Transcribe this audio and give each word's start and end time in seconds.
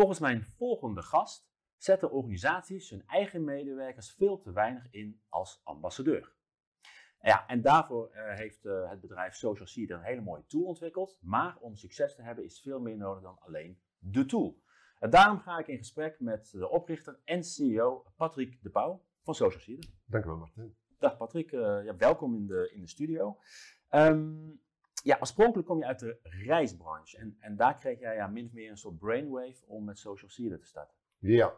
Volgens 0.00 0.20
mijn 0.20 0.44
volgende 0.44 1.02
gast 1.02 1.50
zetten 1.76 2.10
organisaties 2.10 2.90
hun 2.90 3.06
eigen 3.06 3.44
medewerkers 3.44 4.12
veel 4.12 4.38
te 4.38 4.52
weinig 4.52 4.90
in 4.90 5.20
als 5.28 5.60
ambassadeur. 5.64 6.32
Ja, 7.20 7.46
en 7.46 7.62
daarvoor 7.62 8.10
uh, 8.14 8.34
heeft 8.34 8.64
uh, 8.64 8.90
het 8.90 9.00
bedrijf 9.00 9.34
Social 9.34 9.66
Seed 9.66 9.90
een 9.90 10.02
hele 10.02 10.20
mooie 10.20 10.46
tool 10.46 10.64
ontwikkeld. 10.64 11.18
Maar 11.20 11.56
om 11.58 11.76
succes 11.76 12.14
te 12.14 12.22
hebben 12.22 12.44
is 12.44 12.60
veel 12.60 12.80
meer 12.80 12.96
nodig 12.96 13.22
dan 13.22 13.38
alleen 13.38 13.80
de 13.98 14.26
tool. 14.26 14.62
En 14.98 15.10
daarom 15.10 15.38
ga 15.38 15.58
ik 15.58 15.66
in 15.66 15.78
gesprek 15.78 16.20
met 16.20 16.50
de 16.50 16.68
oprichter 16.68 17.18
en 17.24 17.44
CEO 17.44 18.04
Patrick 18.16 18.62
de 18.62 18.70
Pauw 18.70 19.02
van 19.22 19.34
Social 19.34 19.60
Seed. 19.60 19.90
Dank 20.06 20.24
u 20.24 20.28
wel, 20.28 20.36
Martin. 20.36 20.76
Dag 20.98 21.16
Patrick, 21.16 21.52
uh, 21.52 21.84
ja, 21.84 21.96
welkom 21.96 22.34
in 22.34 22.46
de, 22.46 22.70
in 22.74 22.80
de 22.80 22.88
studio. 22.88 23.38
Um, 23.90 24.60
ja, 25.02 25.16
oorspronkelijk 25.20 25.68
kom 25.68 25.78
je 25.78 25.86
uit 25.86 25.98
de 25.98 26.18
reisbranche 26.22 27.18
en, 27.18 27.36
en 27.38 27.56
daar 27.56 27.74
kreeg 27.74 27.98
jij 27.98 28.14
ja, 28.14 28.26
min 28.26 28.46
of 28.46 28.52
meer 28.52 28.70
een 28.70 28.76
soort 28.76 28.98
brainwave 28.98 29.66
om 29.66 29.84
met 29.84 29.98
Social 29.98 30.30
Seeder 30.30 30.58
te 30.58 30.66
starten. 30.66 30.96
Ja, 31.18 31.54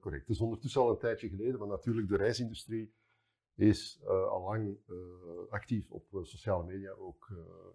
correct. 0.00 0.26
Het 0.26 0.36
is 0.36 0.40
ondertussen 0.40 0.80
al 0.80 0.90
een 0.90 0.98
tijdje 0.98 1.28
geleden, 1.28 1.58
maar 1.58 1.68
natuurlijk 1.68 2.08
de 2.08 2.16
reisindustrie 2.16 2.94
is 3.54 4.00
uh, 4.02 4.28
al 4.28 4.42
lang 4.42 4.78
uh, 4.86 4.96
actief 5.48 5.90
op 5.90 6.06
sociale 6.22 6.64
media. 6.64 6.90
Ook 6.90 7.26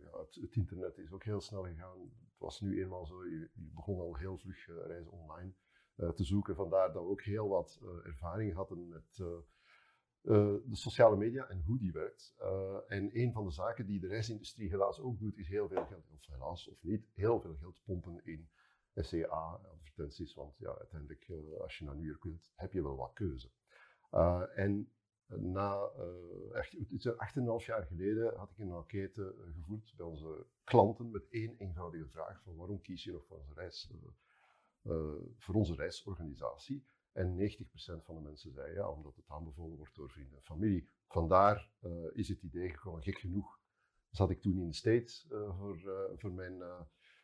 ja, 0.02 0.20
het, 0.20 0.36
het, 0.36 0.55
internet 0.55 0.98
is 0.98 1.12
ook 1.12 1.23
heel 1.23 1.42
snel 1.42 1.64
gegaan. 1.64 2.00
Het 2.02 2.40
was 2.40 2.62
nu 2.62 2.81
eenmaal 2.81 3.06
zo, 3.06 3.26
je, 3.26 3.50
je 3.53 3.70
begon 3.73 4.00
al 4.00 4.16
heel 4.16 4.38
vlug 4.38 4.66
reizen 4.66 5.12
online 5.12 5.53
te 5.95 6.23
zoeken. 6.23 6.56
Vandaar 6.56 6.94
dat 6.94 7.03
we 7.03 7.09
ook 7.09 7.22
heel 7.22 7.48
wat 7.48 7.80
ervaring 8.03 8.53
hadden 8.53 8.88
met 8.88 9.23
de 10.21 10.75
sociale 10.75 11.16
media 11.16 11.48
en 11.48 11.61
hoe 11.66 11.77
die 11.77 11.91
werkt. 11.91 12.35
en 12.88 13.09
een 13.20 13.31
van 13.34 13.45
de 13.45 13.52
zaken 13.52 13.85
die 13.85 13.99
de 13.99 14.07
reisindustrie 14.07 14.70
helaas 14.70 14.99
ook 14.99 15.20
doet, 15.20 15.38
is 15.38 15.47
heel 15.47 15.67
veel 15.67 15.85
geld, 15.85 16.11
of 16.11 16.27
helaas 16.27 16.67
of 16.67 16.84
niet, 16.84 17.09
heel 17.13 17.41
veel 17.41 17.55
geld 17.55 17.81
pompen 17.84 18.25
in 18.25 18.49
SEA-advertenties. 18.95 20.34
Want 20.34 20.57
ja, 20.57 20.77
uiteindelijk, 20.77 21.31
als 21.59 21.77
je 21.77 21.85
naar 21.85 21.95
New 21.95 22.05
York 22.05 22.23
wilt, 22.23 22.52
heb 22.55 22.71
je 22.71 22.81
wel 22.81 22.95
wat 22.95 23.13
keuze. 23.13 23.49
en 24.55 24.91
na 25.39 25.91
uh, 25.97 26.56
echt, 26.56 27.17
acht 27.17 27.35
en 27.35 27.45
half 27.45 27.66
jaar 27.66 27.85
geleden 27.85 28.38
had 28.38 28.52
ik 28.52 28.58
een 28.58 28.72
enquête 28.72 29.35
gevoerd 29.53 29.94
bij 29.97 30.06
onze 30.06 30.45
klanten 30.63 31.11
met 31.11 31.28
één 31.30 31.56
eenvoudige 31.58 32.08
vraag 32.08 32.41
van 32.41 32.56
waarom 32.56 32.81
kies 32.81 33.03
je 33.03 33.11
nog 33.11 33.25
voor 33.25 33.38
onze, 33.38 33.53
reis, 33.53 33.91
voor 35.38 35.56
onze 35.56 35.75
reisorganisatie? 35.75 36.85
En 37.12 37.38
90% 37.38 38.04
van 38.04 38.16
de 38.16 38.22
mensen 38.22 38.52
zei 38.52 38.73
ja, 38.73 38.90
omdat 38.90 39.16
het 39.16 39.28
aanbevolen 39.28 39.78
wordt 39.78 39.95
door 39.95 40.09
vrienden 40.09 40.38
en 40.38 40.44
familie. 40.44 40.90
Vandaar 41.08 41.70
is 42.14 42.28
het 42.28 42.42
idee 42.42 42.70
gekomen, 42.70 43.03
gek 43.03 43.18
genoeg 43.18 43.59
zat 44.09 44.30
ik 44.30 44.42
toen 44.42 44.59
in 44.59 44.68
de 44.68 44.73
States 44.73 45.26
voor, 45.30 45.80
voor 46.18 46.31
mijn 46.31 46.64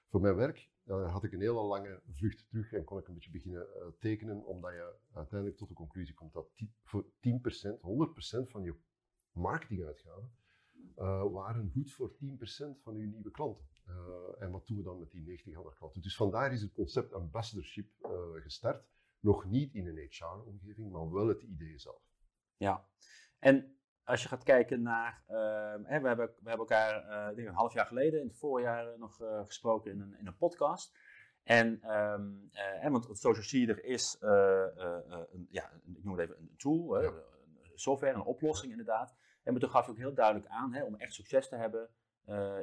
voor 0.10 0.22
mijn 0.22 0.36
werk 0.36 0.70
uh, 0.86 1.12
had 1.12 1.24
ik 1.24 1.34
een 1.34 1.40
hele 1.40 1.62
lange 1.62 2.02
vlucht 2.08 2.48
terug 2.50 2.74
en 2.74 2.84
kon 2.84 3.00
ik 3.00 3.08
een 3.08 3.14
beetje 3.14 3.32
beginnen 3.32 3.68
tekenen, 4.00 4.46
omdat 4.46 4.72
je 4.72 4.96
uiteindelijk 5.14 5.60
tot 5.60 5.68
de 5.68 5.74
conclusie 5.74 6.16
komt 6.16 6.34
dat 6.34 6.50
voor 6.84 7.06
10%, 7.06 7.08
100% 7.08 8.50
van 8.50 8.64
je 8.64 8.76
marketinguitgaven 9.32 10.32
waren 11.32 11.70
goed 11.72 11.92
voor 11.92 12.12
10% 12.12 12.16
van 12.82 12.98
je 12.98 13.06
nieuwe 13.06 13.32
klanten. 13.32 13.68
en 14.40 14.52
wat 14.52 14.68
doen 14.68 14.78
we 14.78 14.84
dan 14.84 15.00
met 15.00 15.12
die 15.12 15.22
90 15.22 15.56
andere 15.56 15.76
klanten? 15.76 16.02
Dus 16.02 16.16
vandaar 16.16 16.54
is 16.54 16.62
het 16.62 16.72
concept 16.72 17.14
ambassadorship 17.14 17.88
gestart. 18.34 18.86
Nog 19.20 19.46
niet 19.46 19.74
in 19.74 19.88
een 19.88 20.08
HR-omgeving, 20.10 20.92
maar 20.92 21.12
wel 21.12 21.28
het 21.28 21.42
idee 21.42 21.80
zelf. 21.80 22.02
Ja, 22.58 22.88
en 23.40 23.78
als 24.08 24.22
je 24.22 24.28
gaat 24.28 24.44
kijken 24.44 24.82
naar, 24.82 25.24
uh, 25.30 25.36
hè, 25.84 26.00
we, 26.00 26.08
hebben, 26.08 26.28
we 26.28 26.50
hebben 26.50 26.68
elkaar 26.68 27.04
uh, 27.04 27.36
denk 27.36 27.48
een 27.48 27.54
half 27.54 27.74
jaar 27.74 27.86
geleden, 27.86 28.20
in 28.22 28.28
het 28.28 28.38
voorjaar 28.38 28.94
uh, 28.94 29.00
nog 29.00 29.22
uh, 29.22 29.46
gesproken 29.46 29.92
in 29.92 30.00
een, 30.00 30.18
in 30.20 30.28
een 30.28 30.38
podcast. 30.38 30.98
En, 31.44 31.98
um, 31.98 32.50
hè, 32.52 32.90
want 32.90 33.08
Social 33.12 33.44
Seeder 33.44 33.84
is, 33.84 34.18
een, 34.20 35.48
ja, 35.50 35.72
ik 35.96 36.04
noem 36.04 36.18
het 36.18 36.30
even 36.30 36.42
een 36.42 36.56
tool, 36.58 37.02
ja. 37.02 37.08
een 37.08 37.80
software, 37.80 38.14
een 38.14 38.24
oplossing 38.24 38.72
inderdaad. 38.72 39.16
En 39.44 39.60
toen 39.60 39.70
gaf 39.70 39.86
je 39.86 39.92
ook 39.92 39.98
heel 39.98 40.14
duidelijk 40.14 40.48
aan, 40.48 40.74
hè, 40.74 40.84
om 40.84 40.96
echt 40.96 41.14
succes 41.14 41.50
te 41.50 41.56
hebben, 41.56 41.90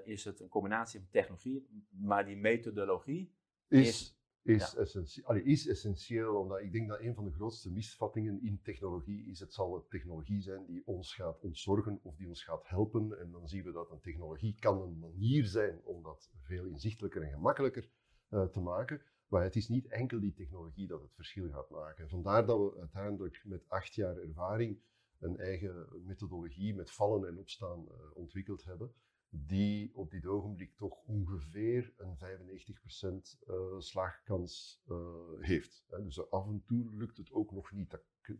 is 0.05 0.25
het 0.25 0.41
een 0.41 0.49
combinatie 0.49 1.01
van 1.01 1.09
technologie, 1.11 1.87
maar 1.91 2.25
die 2.25 2.37
methodologie 2.37 3.35
is, 3.69 3.89
is 3.89 4.14
is, 4.45 4.73
ja. 4.73 4.79
essentieel, 4.79 5.35
is 5.35 5.69
essentieel, 5.69 6.35
omdat 6.35 6.61
ik 6.61 6.73
denk 6.73 6.89
dat 6.89 7.01
een 7.01 7.15
van 7.15 7.25
de 7.25 7.33
grootste 7.33 7.71
misvattingen 7.71 8.43
in 8.43 8.61
technologie 8.63 9.27
is, 9.27 9.41
het 9.41 9.53
zal 9.53 9.75
een 9.75 9.89
technologie 9.89 10.43
zijn 10.43 10.67
die 10.67 10.83
ons 10.87 11.15
gaat 11.15 11.41
ontzorgen 11.41 12.01
of 12.03 12.17
die 12.17 12.29
ons 12.29 12.45
gaat 12.45 12.69
helpen. 12.69 13.19
En 13.21 13.31
dan 13.31 13.49
zien 13.49 13.65
we 13.65 13.73
dat 13.73 13.91
een 13.91 14.01
technologie 14.01 14.57
kan 14.59 14.83
een 14.83 14.99
manier 14.99 15.45
zijn 15.45 15.81
om 15.85 16.03
dat 16.03 16.31
veel 16.43 16.65
inzichtelijker 16.65 17.23
en 17.23 17.31
gemakkelijker 17.31 17.91
uh, 18.31 18.45
te 18.45 18.61
maken. 18.61 19.03
Maar 19.29 19.43
het 19.43 19.57
is 19.57 19.69
niet 19.69 19.87
enkel 19.87 20.21
die 20.21 20.33
technologie 20.33 20.87
dat 20.87 21.03
het 21.03 21.15
verschil 21.15 21.51
gaat 21.51 21.71
maken. 21.71 22.09
Vandaar 22.09 22.47
dat 22.47 22.59
we 22.59 22.79
uiteindelijk 22.79 23.43
met 23.45 23.69
acht 23.69 23.95
jaar 23.95 24.17
ervaring 24.17 24.79
een 25.19 25.39
eigen 25.39 25.87
methodologie 26.07 26.75
met 26.75 26.91
vallen 26.91 27.29
en 27.29 27.39
opstaan 27.39 27.85
uh, 27.89 27.95
ontwikkeld 28.15 28.65
hebben 28.65 28.95
die 29.37 29.95
op 29.95 30.11
dit 30.11 30.27
ogenblik 30.27 30.77
toch 30.77 31.03
ongeveer 31.07 31.93
een 31.97 32.17
95% 32.17 33.41
uh, 33.49 33.79
slaagkans 33.79 34.83
uh, 34.89 34.97
heeft. 35.39 35.85
Dus 35.89 36.31
af 36.31 36.47
en 36.47 36.63
toe 36.67 36.95
lukt 36.95 37.17
het 37.17 37.33
ook 37.33 37.53
nog 37.53 37.73
niet. 37.73 37.93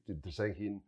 Er 0.05 0.33
zijn 0.33 0.55
geen 0.55 0.85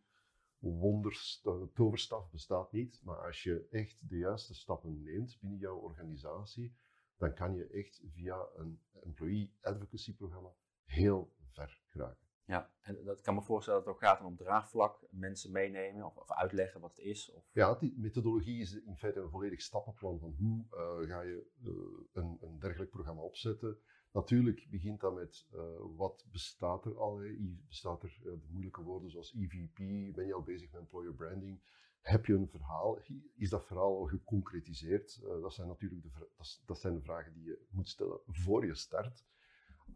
wonders, 0.59 1.41
de 1.43 1.71
toverstaf 1.75 2.31
bestaat 2.31 2.73
niet, 2.73 3.01
maar 3.03 3.27
als 3.27 3.43
je 3.43 3.67
echt 3.71 4.09
de 4.09 4.17
juiste 4.17 4.55
stappen 4.55 5.03
neemt 5.03 5.39
binnen 5.41 5.59
jouw 5.59 5.77
organisatie, 5.77 6.77
dan 7.17 7.35
kan 7.35 7.55
je 7.55 7.67
echt 7.67 8.03
via 8.13 8.49
een 8.55 8.81
employee 8.93 9.53
advocacy 9.61 10.15
programma 10.15 10.55
heel 10.85 11.33
ver 11.53 11.81
geraken. 11.87 12.26
Ja, 12.47 12.71
en 12.81 13.05
dat 13.05 13.21
kan 13.21 13.35
me 13.35 13.43
voorstellen 13.43 13.85
dat 13.85 13.89
het 13.89 13.97
ook 13.97 14.09
gaat 14.09 14.25
om 14.25 14.37
draagvlak, 14.37 15.07
mensen 15.11 15.53
meenemen 15.53 16.05
of, 16.05 16.17
of 16.17 16.33
uitleggen 16.33 16.81
wat 16.81 16.97
het 16.97 17.05
is. 17.05 17.33
Of... 17.33 17.49
Ja, 17.53 17.75
die 17.75 17.95
methodologie 17.99 18.61
is 18.61 18.75
in 18.75 18.97
feite 18.97 19.21
een 19.21 19.31
volledig 19.31 19.61
stappenplan 19.61 20.19
van 20.19 20.35
hoe 20.39 20.65
uh, 20.71 21.11
ga 21.11 21.21
je 21.21 21.47
uh, 21.63 21.73
een, 22.13 22.39
een, 22.41 22.59
dergelijk 22.59 22.91
programma 22.91 23.21
opzetten. 23.21 23.79
Natuurlijk 24.13 24.67
begint 24.71 25.01
dat 25.01 25.15
met 25.15 25.47
uh, 25.55 25.61
wat 25.97 26.27
bestaat 26.31 26.85
er 26.85 26.99
al. 26.99 27.19
Hè? 27.19 27.37
Bestaat 27.69 28.03
er 28.03 28.19
de 28.23 28.49
moeilijke 28.49 28.83
woorden 28.83 29.11
zoals 29.11 29.35
EVP? 29.35 29.77
Ben 30.15 30.27
je 30.27 30.35
al 30.35 30.43
bezig 30.43 30.71
met 30.71 30.81
employer 30.81 31.15
branding? 31.15 31.63
Heb 32.01 32.27
je 32.27 32.35
een 32.35 32.49
verhaal? 32.49 32.99
Is 33.37 33.51
dat 33.51 33.67
verhaal 33.67 33.99
al 33.99 34.07
geconcretiseerd? 34.07 35.21
dat 35.23 35.55
zijn 35.55 35.69
natuurlijk 35.69 36.03
de, 36.03 36.29
dat, 36.37 36.63
dat 36.67 36.81
zijn 36.81 36.95
de 36.95 37.03
vragen 37.03 37.33
die 37.33 37.45
je 37.45 37.67
moet 37.71 37.89
stellen 37.89 38.21
voor 38.27 38.67
je 38.67 38.75
start. 38.75 39.25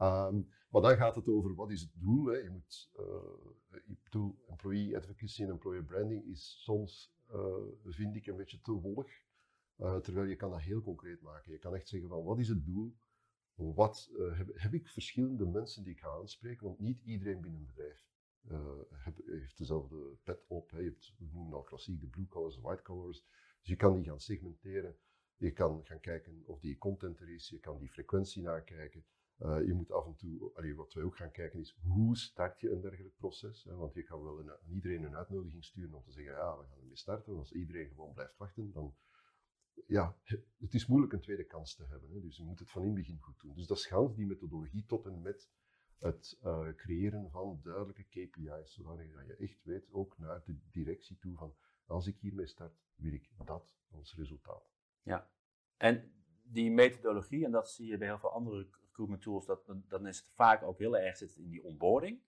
Um, 0.02 0.48
maar 0.70 0.82
dan 0.82 0.96
gaat 0.96 1.14
het 1.14 1.28
over 1.28 1.54
wat 1.54 1.70
is 1.70 1.80
het 1.80 1.92
doel. 1.94 2.24
Hè. 2.26 2.36
Je 2.36 2.50
moet, 2.50 2.90
uh, 2.98 3.80
ik 3.86 4.02
bedoel, 4.02 4.44
employee 4.48 4.96
advocacy 4.96 5.42
en 5.42 5.48
employer 5.48 5.84
branding 5.84 6.24
is 6.24 6.62
soms, 6.62 7.14
uh, 7.32 7.54
vind 7.84 8.16
ik, 8.16 8.26
een 8.26 8.36
beetje 8.36 8.60
te 8.60 8.72
wollig. 8.72 9.22
Uh, 9.78 9.96
terwijl 9.96 10.26
je 10.26 10.36
kan 10.36 10.50
dat 10.50 10.60
heel 10.60 10.82
concreet 10.82 11.20
maken. 11.20 11.52
Je 11.52 11.58
kan 11.58 11.74
echt 11.74 11.88
zeggen 11.88 12.08
van 12.08 12.24
wat 12.24 12.38
is 12.38 12.48
het 12.48 12.64
doel? 12.64 12.96
Wat, 13.54 14.10
heb, 14.32 14.50
heb, 14.54 14.74
ik 14.74 14.88
verschillende 14.88 15.46
mensen 15.46 15.84
die 15.84 15.92
ik 15.92 16.00
ga 16.00 16.08
aanspreken? 16.08 16.66
Want 16.66 16.78
niet 16.78 17.00
iedereen 17.00 17.40
binnen 17.40 17.60
een 17.60 17.66
bedrijf 17.66 18.08
heeft 19.24 19.58
dezelfde 19.58 20.16
pet 20.22 20.44
op. 20.46 20.70
Hè. 20.70 20.78
Je 20.78 20.84
hebt, 20.84 21.14
we 21.18 21.26
noemen 21.32 21.54
al 21.54 21.62
klassiek 21.62 22.00
de 22.00 22.06
blue 22.06 22.26
colors, 22.26 22.54
de 22.54 22.60
white 22.60 22.82
colors. 22.82 23.24
Dus 23.60 23.68
je 23.68 23.76
kan 23.76 23.94
die 23.94 24.04
gaan 24.04 24.20
segmenteren. 24.20 24.96
Je 25.36 25.52
kan 25.52 25.80
gaan 25.84 26.00
kijken 26.00 26.42
of 26.46 26.60
die 26.60 26.78
content 26.78 27.20
er 27.20 27.34
is. 27.34 27.48
Je 27.48 27.58
kan 27.58 27.78
die 27.78 27.90
frequentie 27.90 28.42
nakijken. 28.42 29.04
Uh, 29.42 29.66
je 29.66 29.74
moet 29.74 29.90
af 29.90 30.06
en 30.06 30.16
toe, 30.16 30.74
wat 30.76 30.92
wij 30.92 31.04
ook 31.04 31.16
gaan 31.16 31.30
kijken 31.30 31.60
is, 31.60 31.78
hoe 31.82 32.16
start 32.16 32.60
je 32.60 32.70
een 32.70 32.80
dergelijk 32.80 33.16
proces? 33.16 33.64
Hè? 33.64 33.74
Want 33.74 33.94
je 33.94 34.02
kan 34.02 34.22
wel 34.22 34.40
een, 34.40 34.50
aan 34.50 34.72
iedereen 34.72 35.02
een 35.02 35.16
uitnodiging 35.16 35.64
sturen 35.64 35.94
om 35.94 36.02
te 36.02 36.12
zeggen, 36.12 36.32
ja, 36.32 36.58
we 36.58 36.64
gaan 36.64 36.78
ermee 36.78 36.96
starten. 36.96 37.36
Als 37.36 37.52
iedereen 37.52 37.88
gewoon 37.88 38.12
blijft 38.12 38.36
wachten, 38.36 38.72
dan, 38.72 38.96
ja, 39.86 40.16
het 40.58 40.74
is 40.74 40.86
moeilijk 40.86 41.12
een 41.12 41.20
tweede 41.20 41.44
kans 41.44 41.74
te 41.74 41.86
hebben. 41.86 42.10
Hè? 42.10 42.20
Dus 42.20 42.36
je 42.36 42.44
moet 42.44 42.58
het 42.58 42.70
van 42.70 42.82
in 42.82 42.88
het 42.88 42.96
begin 42.96 43.18
goed 43.18 43.40
doen. 43.40 43.54
Dus 43.54 43.66
dat 43.66 43.78
schat 43.78 44.16
die 44.16 44.26
methodologie 44.26 44.84
tot 44.86 45.06
en 45.06 45.22
met 45.22 45.50
het 45.98 46.38
uh, 46.44 46.68
creëren 46.74 47.30
van 47.30 47.60
duidelijke 47.62 48.04
KPI's, 48.04 48.74
zodat 48.74 48.98
je 48.98 49.36
echt 49.38 49.64
weet, 49.64 49.92
ook 49.92 50.18
naar 50.18 50.42
de 50.44 50.58
directie 50.70 51.18
toe, 51.18 51.36
van 51.36 51.54
als 51.86 52.06
ik 52.06 52.18
hiermee 52.18 52.46
start, 52.46 52.80
wil 52.94 53.12
ik 53.12 53.30
dat 53.44 53.76
als 53.90 54.14
resultaat. 54.14 54.72
Ja, 55.02 55.30
en 55.76 56.12
die 56.42 56.70
methodologie, 56.70 57.44
en 57.44 57.50
dat 57.50 57.70
zie 57.70 57.86
je 57.86 57.98
bij 57.98 58.06
heel 58.06 58.18
veel 58.18 58.32
andere 58.32 58.68
recruitment 59.00 59.22
tools, 59.22 59.46
dat, 59.46 59.88
dan 59.88 60.06
is 60.06 60.18
het 60.18 60.28
vaak 60.34 60.62
ook 60.62 60.78
heel 60.78 60.96
erg 60.96 61.16
zit 61.16 61.36
in 61.36 61.50
die 61.50 61.62
onboarding. 61.62 62.20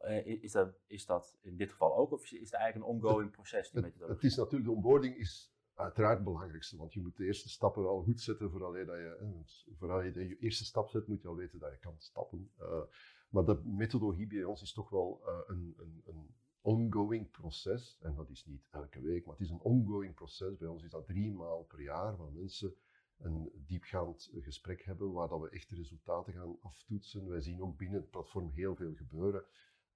Uh, 0.00 0.42
is, 0.42 0.52
dat, 0.52 0.74
is 0.86 1.06
dat 1.06 1.38
in 1.40 1.56
dit 1.56 1.70
geval 1.70 1.96
ook, 1.96 2.12
of 2.12 2.22
is 2.22 2.30
het 2.30 2.52
eigenlijk 2.52 2.76
een 2.76 2.94
ongoing 2.94 3.30
proces, 3.30 3.70
die 3.70 3.80
methodologie? 3.80 4.14
Het, 4.14 4.24
is 4.24 4.36
natuurlijk, 4.36 4.64
de 4.64 4.76
onboarding 4.76 5.16
is 5.16 5.54
uiteraard 5.74 6.14
het 6.14 6.24
belangrijkste, 6.24 6.76
want 6.76 6.92
je 6.92 7.00
moet 7.00 7.16
de 7.16 7.24
eerste 7.24 7.48
stappen 7.48 7.86
al 7.86 8.02
goed 8.02 8.20
zetten 8.20 8.50
vooral 8.50 8.76
je, 8.76 8.84
dat 8.84 8.96
je, 8.96 9.74
vooral 9.78 10.02
je 10.02 10.10
de 10.10 10.38
eerste 10.38 10.64
stap 10.64 10.88
zet, 10.88 11.06
moet 11.06 11.22
je 11.22 11.28
al 11.28 11.36
weten 11.36 11.58
dat 11.58 11.72
je 11.72 11.78
kan 11.78 11.94
stappen. 11.98 12.50
Uh, 12.60 12.82
maar 13.28 13.44
de 13.44 13.60
methodologie 13.64 14.26
bij 14.26 14.44
ons 14.44 14.62
is 14.62 14.72
toch 14.72 14.90
wel 14.90 15.20
uh, 15.26 15.38
een, 15.46 15.74
een, 15.78 16.02
een 16.06 16.34
ongoing 16.60 17.30
proces, 17.30 17.98
en 18.00 18.14
dat 18.14 18.30
is 18.30 18.46
niet 18.46 18.68
elke 18.70 19.00
week, 19.00 19.24
maar 19.24 19.34
het 19.34 19.44
is 19.44 19.50
een 19.50 19.60
ongoing 19.60 20.14
proces. 20.14 20.56
Bij 20.56 20.68
ons 20.68 20.82
is 20.82 20.90
dat 20.90 21.06
drie 21.06 21.32
maal 21.32 21.62
per 21.64 21.80
jaar, 21.80 22.16
waar 22.16 22.32
mensen 22.32 22.74
een 23.18 23.50
diepgaand 23.66 24.30
gesprek 24.34 24.82
hebben 24.82 25.12
waar 25.12 25.28
dat 25.28 25.40
we 25.40 25.50
echte 25.50 25.74
resultaten 25.74 26.32
gaan 26.32 26.58
aftoetsen. 26.60 27.28
Wij 27.28 27.40
zien 27.40 27.62
ook 27.62 27.76
binnen 27.76 28.00
het 28.00 28.10
platform 28.10 28.50
heel 28.50 28.76
veel 28.76 28.94
gebeuren, 28.94 29.44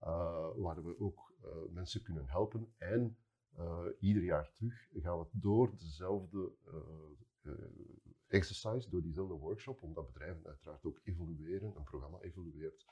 uh, 0.03 0.51
waar 0.57 0.85
we 0.85 1.01
ook 1.01 1.35
uh, 1.45 1.51
mensen 1.73 2.03
kunnen 2.03 2.29
helpen. 2.29 2.75
En 2.79 3.17
uh, 3.59 3.87
ieder 3.99 4.23
jaar 4.23 4.53
terug 4.53 4.89
gaan 4.93 5.19
we 5.19 5.27
door 5.33 5.77
dezelfde 5.79 6.53
exercise, 8.27 8.91
door 8.91 9.03
diezelfde 9.03 9.35
workshop, 9.35 9.83
omdat 9.83 10.07
bedrijven 10.07 10.47
uiteraard 10.47 10.85
ook 10.85 11.01
evolueren, 11.05 11.77
een 11.77 11.83
programma 11.83 12.21
evolueert, 12.21 12.87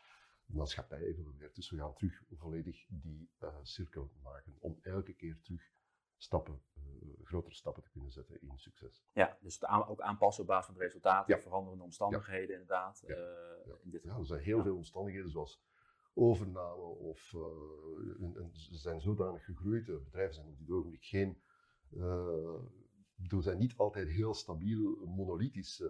de 0.46 0.54
maatschappij 0.54 1.00
evolueert. 1.00 1.54
Dus 1.54 1.70
we 1.70 1.76
gaan 1.76 1.94
terug 1.94 2.22
volledig 2.30 2.86
die 2.88 3.30
cirkel 3.62 4.10
maken 4.22 4.56
om 4.58 4.78
elke 4.82 5.12
keer 5.12 5.38
terug 5.42 5.70
stappen, 6.18 6.62
uh, 6.76 7.26
grotere 7.26 7.54
stappen 7.54 7.82
te 7.82 7.90
kunnen 7.90 8.10
zetten 8.10 8.40
in 8.40 8.58
succes. 8.58 9.04
Ja, 9.12 9.38
dus 9.40 9.54
het 9.54 9.64
aan, 9.64 9.86
ook 9.86 10.00
aanpassen 10.00 10.42
op 10.42 10.48
basis 10.48 10.66
van 10.66 10.74
de 10.74 10.80
resultaten, 10.80 11.34
ja. 11.34 11.40
veranderende 11.40 11.84
omstandigheden 11.84 12.52
inderdaad. 12.52 13.02
Ja. 13.06 13.16
Uh, 13.16 13.74
in 13.82 13.90
dit 13.90 14.02
ja, 14.02 14.16
er 14.16 14.26
zijn 14.26 14.42
heel 14.42 14.62
veel 14.62 14.76
omstandigheden 14.76 15.30
zoals 15.30 15.62
overname 16.14 16.82
of 16.82 17.32
uh, 17.32 18.24
en, 18.24 18.36
en 18.36 18.50
ze 18.52 18.76
zijn 18.76 19.00
zodanig 19.00 19.44
gegroeid. 19.44 19.86
bedrijven 19.86 20.34
zijn 20.34 20.46
op 20.46 20.58
dit 20.58 20.70
ogenblik 20.70 21.04
geen, 21.04 21.42
bedoel, 23.14 23.42
zijn 23.42 23.58
niet 23.58 23.76
altijd 23.76 24.08
heel 24.08 24.34
stabiel, 24.34 25.06
monolithisch. 25.06 25.82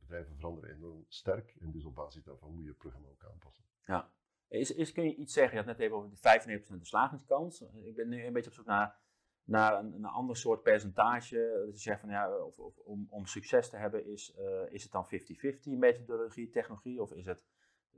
bedrijven 0.00 0.36
veranderen 0.36 0.70
enorm 0.70 1.04
sterk 1.08 1.56
en 1.60 1.70
dus 1.70 1.84
op 1.84 1.94
basis 1.94 2.24
daarvan 2.24 2.54
moet 2.54 2.62
je 2.62 2.68
het 2.68 2.78
programma 2.78 3.08
ook 3.08 3.24
aanpassen. 3.24 3.64
Ja. 3.84 4.14
Is, 4.48 4.74
is, 4.74 4.92
kun 4.92 5.04
je 5.04 5.14
iets 5.14 5.32
zeggen? 5.32 5.52
Je 5.52 5.64
had 5.64 5.76
net 5.76 5.80
even 5.80 5.96
over 5.96 6.10
de 6.10 6.60
95% 6.64 6.66
de 6.66 6.84
slagingskans. 6.84 7.60
Ik 7.60 7.96
ben 7.96 8.08
nu 8.08 8.24
een 8.24 8.32
beetje 8.32 8.50
op 8.50 8.56
zoek 8.56 8.66
naar 8.66 8.98
naar 9.46 9.78
een, 9.78 9.94
een 9.94 10.04
ander 10.04 10.36
soort 10.36 10.62
percentage. 10.62 11.62
Dat 11.66 11.74
je 11.74 11.82
zegt 11.82 12.00
van 12.00 12.08
ja, 12.08 12.36
of, 12.38 12.58
of, 12.58 12.78
om, 12.78 13.06
om 13.10 13.26
succes 13.26 13.70
te 13.70 13.76
hebben, 13.76 14.06
is, 14.06 14.34
uh, 14.38 14.72
is 14.72 14.82
het 14.82 14.92
dan 14.92 15.06
50-50 15.06 15.78
methodologie, 15.78 16.50
technologie? 16.50 17.02
Of 17.02 17.12
is 17.12 17.26
het, 17.26 17.44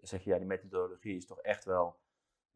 zeg 0.00 0.24
je 0.24 0.30
ja, 0.30 0.38
die 0.38 0.46
methodologie 0.46 1.16
is 1.16 1.26
toch 1.26 1.40
echt 1.40 1.64
wel. 1.64 1.98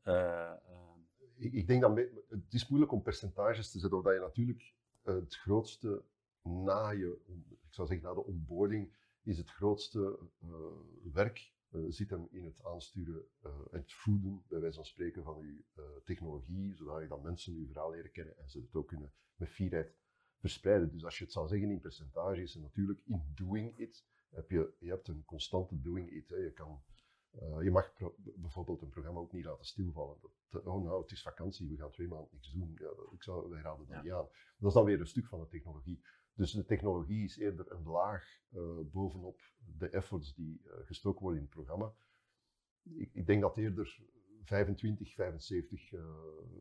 Uh, 0.04 0.14
uh, 0.14 0.96
ik, 1.36 1.52
ik, 1.52 1.66
denk 1.66 1.80
dat 1.80 1.96
het 2.28 2.52
is 2.52 2.68
moeilijk 2.68 2.92
om 2.92 3.02
percentages 3.02 3.70
te 3.70 3.78
zetten, 3.78 3.98
omdat 3.98 4.14
je 4.14 4.20
natuurlijk 4.20 4.74
het 5.02 5.36
grootste 5.36 6.02
na 6.42 6.90
je, 6.90 7.20
ik 7.48 7.74
zou 7.74 7.88
zeggen 7.88 8.06
na 8.06 8.14
de 8.14 8.24
onboarding, 8.24 8.92
is 9.22 9.38
het 9.38 9.50
grootste 9.50 10.18
werk 11.12 11.52
zit 11.88 12.10
hem 12.10 12.26
in 12.30 12.44
het 12.44 12.64
aansturen 12.64 13.24
en 13.42 13.50
uh, 13.50 13.72
het 13.72 13.92
voeden, 13.92 14.44
bij 14.48 14.60
wijze 14.60 14.76
van 14.76 14.84
spreken, 14.84 15.24
van 15.24 15.38
uw 15.38 15.64
uh, 15.76 15.84
technologie, 16.04 16.74
zodat 16.74 17.02
je 17.02 17.08
dan 17.08 17.22
mensen 17.22 17.54
uw 17.54 17.66
verhaal 17.66 17.90
leren 17.90 18.12
kennen 18.12 18.38
en 18.38 18.48
ze 18.48 18.60
het 18.60 18.74
ook 18.74 18.88
kunnen 18.88 19.12
met 19.36 19.48
fierheid 19.48 19.96
verspreiden. 20.38 20.90
Dus 20.92 21.04
als 21.04 21.18
je 21.18 21.24
het 21.24 21.32
zou 21.32 21.48
zeggen 21.48 21.70
in 21.70 21.80
percentage, 21.80 22.42
is 22.42 22.54
het 22.54 22.62
natuurlijk 22.62 23.00
in 23.04 23.22
doing 23.34 23.78
it. 23.78 24.06
Heb 24.30 24.50
je, 24.50 24.74
je 24.78 24.88
hebt 24.88 25.08
een 25.08 25.24
constante 25.24 25.80
doing 25.80 26.10
it. 26.10 26.28
Hè. 26.28 26.36
Je, 26.36 26.52
kan, 26.52 26.82
je 27.62 27.70
mag 27.70 27.92
bijvoorbeeld 28.36 28.82
een 28.82 28.90
programma 28.90 29.20
ook 29.20 29.32
niet 29.32 29.44
laten 29.44 29.64
stilvallen. 29.64 30.18
Dat, 30.48 30.64
oh 30.64 30.84
nou, 30.84 31.02
het 31.02 31.10
is 31.10 31.22
vakantie, 31.22 31.68
we 31.68 31.76
gaan 31.76 31.90
twee 31.90 32.08
maanden 32.08 32.28
niks 32.32 32.52
doen. 32.52 32.76
Ja, 32.78 32.90
ik 33.12 33.22
zou, 33.22 33.48
wij 33.48 33.62
raden 33.62 33.86
dat 33.86 33.96
ja. 33.96 34.02
niet 34.02 34.12
aan. 34.12 34.28
Dat 34.58 34.68
is 34.68 34.74
dan 34.74 34.84
weer 34.84 35.00
een 35.00 35.06
stuk 35.06 35.26
van 35.26 35.40
de 35.40 35.48
technologie. 35.48 36.02
Dus 36.34 36.52
de 36.52 36.64
technologie 36.64 37.24
is 37.24 37.36
eerder 37.36 37.72
een 37.72 37.82
laag 37.82 38.40
uh, 38.50 38.78
bovenop 38.84 39.40
de 39.78 39.88
efforts 39.88 40.34
die 40.34 40.62
uh, 40.64 40.72
gestoken 40.84 41.20
worden 41.20 41.38
in 41.40 41.46
het 41.46 41.54
programma. 41.54 41.94
Ik, 42.82 43.14
ik 43.14 43.26
denk 43.26 43.40
dat 43.40 43.56
eerder 43.56 44.00
25, 44.44 45.14
75, 45.14 45.92
uh, 45.92 46.04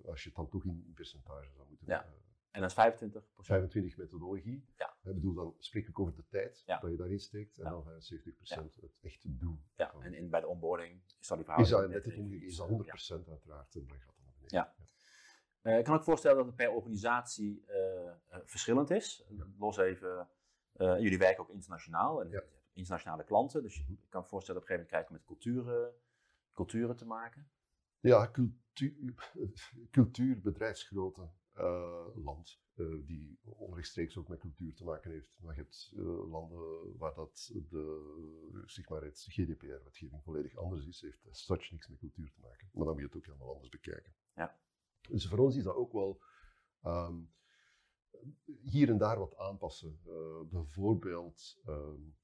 als 0.06 0.23
je 0.23 0.27
het 0.27 0.38
dan 0.38 0.50
toch 0.50 0.65
in 0.65 0.91
percentage 0.94 1.51
zou 1.51 1.68
moeten. 1.68 1.88
Ja. 1.88 2.06
en 2.51 2.62
dat 2.62 2.69
is 2.69 2.75
25 2.75 3.31
25 3.38 3.97
methodologie. 3.97 4.65
Ja. 4.77 4.97
Ik 5.03 5.13
bedoel, 5.13 5.33
dan 5.33 5.56
spreek 5.59 5.88
ik 5.88 6.00
over 6.00 6.15
de 6.15 6.27
tijd 6.27 6.63
ja. 6.65 6.79
dat 6.79 6.91
je 6.91 6.97
daarin 6.97 7.19
steekt 7.19 7.57
en 7.57 7.63
ja. 7.63 7.69
dan 7.69 7.83
75 7.83 8.35
procent 8.35 8.75
het 8.75 8.97
echt 9.01 9.39
doen. 9.39 9.63
Ja, 9.75 9.94
en 10.00 10.13
in, 10.13 10.29
bij 10.29 10.39
de 10.39 10.47
onboarding 10.47 11.01
is 11.19 11.27
dat 11.27 11.38
die 11.38 11.45
verhouding? 11.45 11.95
Is 11.95 12.03
dat, 12.03 12.15
net 12.15 12.31
het 12.31 12.41
is 12.41 12.56
dat 12.56 12.67
100 12.67 12.89
procent 12.89 13.29
uiteraard 13.29 13.75
en 13.75 13.88
dan 13.88 14.00
gaat 14.00 14.15
het 14.15 14.25
naar 14.25 14.33
beneden. 14.33 14.57
Ja. 14.57 14.75
Uh, 15.63 15.78
ik 15.78 15.84
kan 15.84 15.96
ook 15.96 16.04
voorstellen 16.04 16.38
dat 16.38 16.46
het 16.46 16.56
per 16.56 16.72
organisatie 16.72 17.63
uh, 17.68 17.75
uh, 17.75 18.38
verschillend 18.46 18.90
is. 18.90 19.24
Los 19.58 19.78
even, 19.78 20.30
jullie 20.78 21.18
werken 21.18 21.44
ook 21.44 21.50
internationaal 21.50 22.22
en 22.22 22.30
ja. 22.30 22.44
internationale 22.74 23.24
klanten. 23.24 23.62
Dus 23.62 23.84
mhm. 23.84 23.94
kan 24.10 24.28
voorstellen 24.28 24.62
op 24.62 24.69
een 24.69 24.75
gegeven 24.75 24.98
moment 24.98 25.10
krijgen 25.10 25.13
met 25.13 25.25
culturen, 25.25 25.94
culturen 26.54 26.96
te 26.96 27.06
maken. 27.06 27.50
Ja, 28.00 28.31
cultuur, 28.31 29.31
cultuur 29.92 30.42
bedrijfsgrootte, 30.42 31.30
land, 32.16 32.62
die 33.06 33.40
onrechtstreeks 33.44 34.18
ook 34.18 34.28
met 34.28 34.40
cultuur 34.40 34.75
te 34.75 34.84
maken 34.84 35.12
heeft. 35.12 35.38
Maar 35.42 35.56
je 35.56 35.62
hebt 35.62 35.92
landen 36.30 36.98
waar 36.98 37.13
dat 37.13 37.52
de, 37.69 38.63
zeg 38.66 38.90
maar 38.90 39.02
het 39.02 39.25
GDPR-wetgeving 39.30 40.24
volledig 40.24 40.58
anders 40.58 40.88
is, 40.88 41.02
heeft 41.02 41.28
such 41.31 41.72
niks 41.72 41.88
met 41.88 42.00
cultuur 42.00 42.31
te 42.31 42.40
maken. 42.42 42.69
Maar 42.74 42.86
dan 42.86 42.94
moet 42.94 43.02
je 43.02 43.08
het 43.08 43.18
ook 43.18 43.25
helemaal 43.25 43.54
anders 43.54 43.69
bekijken. 43.69 44.13
Ja. 44.36 44.60
Dus 45.09 45.27
voor 45.27 45.38
ons 45.38 45.56
is 45.56 45.63
dat 45.63 45.75
ook 45.75 45.92
wel 45.92 46.21
um, 46.83 47.31
hier 48.62 48.89
en 48.89 48.98
daar 48.98 49.19
wat 49.19 49.38
aanpassen. 49.38 50.00
Uh, 50.06 50.50
bijvoorbeeld 50.50 51.62
um, 51.68 52.15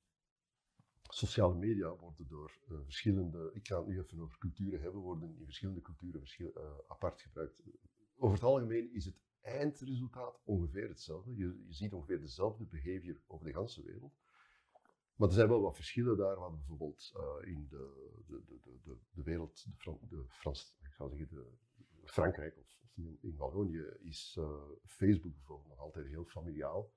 sociale 1.09 1.55
media 1.55 1.95
worden 1.95 2.27
door 2.27 2.59
uh, 2.69 2.77
verschillende, 2.83 3.51
ik 3.53 3.67
ga 3.67 3.77
het 3.77 3.87
nu 3.87 3.99
even 3.99 4.19
over 4.19 4.37
culturen 4.37 4.81
hebben, 4.81 5.01
worden 5.01 5.37
in 5.37 5.45
verschillende 5.45 5.81
culturen 5.81 6.23
uh, 6.37 6.49
apart 6.87 7.21
gebruikt. 7.21 7.61
Over 8.17 8.35
het 8.35 8.45
algemeen 8.45 8.93
is 8.93 9.05
het 9.05 9.19
eindresultaat 9.41 10.41
ongeveer 10.43 10.87
hetzelfde. 10.87 11.35
Je, 11.35 11.63
je 11.67 11.73
ziet 11.73 11.93
ongeveer 11.93 12.19
dezelfde 12.19 12.65
behavior 12.65 13.21
over 13.27 13.45
de 13.45 13.51
hele 13.51 13.91
wereld. 13.91 14.13
Maar 15.15 15.27
er 15.27 15.33
zijn 15.33 15.47
wel 15.47 15.61
wat 15.61 15.75
verschillen 15.75 16.17
daar, 16.17 16.39
wat 16.39 16.55
bijvoorbeeld 16.55 17.13
in 17.41 17.67
de, 17.69 18.23
de, 18.27 18.41
de, 18.83 18.97
de, 19.11 19.23
wereld, 19.23 19.65
de 20.09 20.25
Frans, 20.27 20.77
ik 20.83 20.93
zou 20.93 21.09
zeggen, 21.09 21.35
de, 21.35 21.51
Frankrijk 22.09 22.57
of, 22.57 22.77
in 23.21 23.35
Wallonië 23.37 23.85
is 23.99 24.35
uh, 24.39 24.61
Facebook 24.85 25.33
bijvoorbeeld 25.33 25.69
nog 25.69 25.79
altijd 25.79 26.07
heel 26.07 26.25
familiaal 26.25 26.91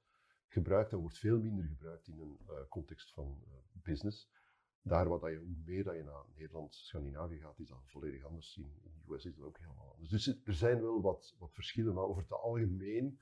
gebruikt 0.47 0.93
en 0.93 0.99
wordt 0.99 1.19
veel 1.19 1.41
minder 1.41 1.65
gebruikt 1.65 2.09
in 2.09 2.21
een 2.21 2.39
uh, 2.49 2.69
context 2.69 3.13
van 3.13 3.45
uh, 3.47 3.53
business. 3.73 4.31
Daar 4.83 5.09
wat 5.09 5.31
je, 5.31 5.37
hoe 5.37 5.63
meer 5.65 5.85
dat 5.85 5.95
je 5.95 6.03
naar 6.03 6.25
Nederland, 6.35 6.75
Scandinavië 6.75 7.39
gaat, 7.39 7.59
is 7.59 7.69
dat 7.69 7.91
volledig 7.91 8.25
anders. 8.25 8.57
In, 8.57 8.73
de 8.83 9.15
US 9.15 9.25
is 9.25 9.37
dat 9.37 9.47
ook 9.47 9.59
helemaal 9.59 9.91
anders. 9.93 10.11
Dus 10.11 10.27
er 10.45 10.55
zijn 10.55 10.81
wel 10.81 11.01
wat, 11.01 11.35
wat 11.39 11.55
verschillen, 11.55 11.95
maar 11.95 12.05
over 12.05 12.23
het 12.23 12.33
algemeen 12.33 13.21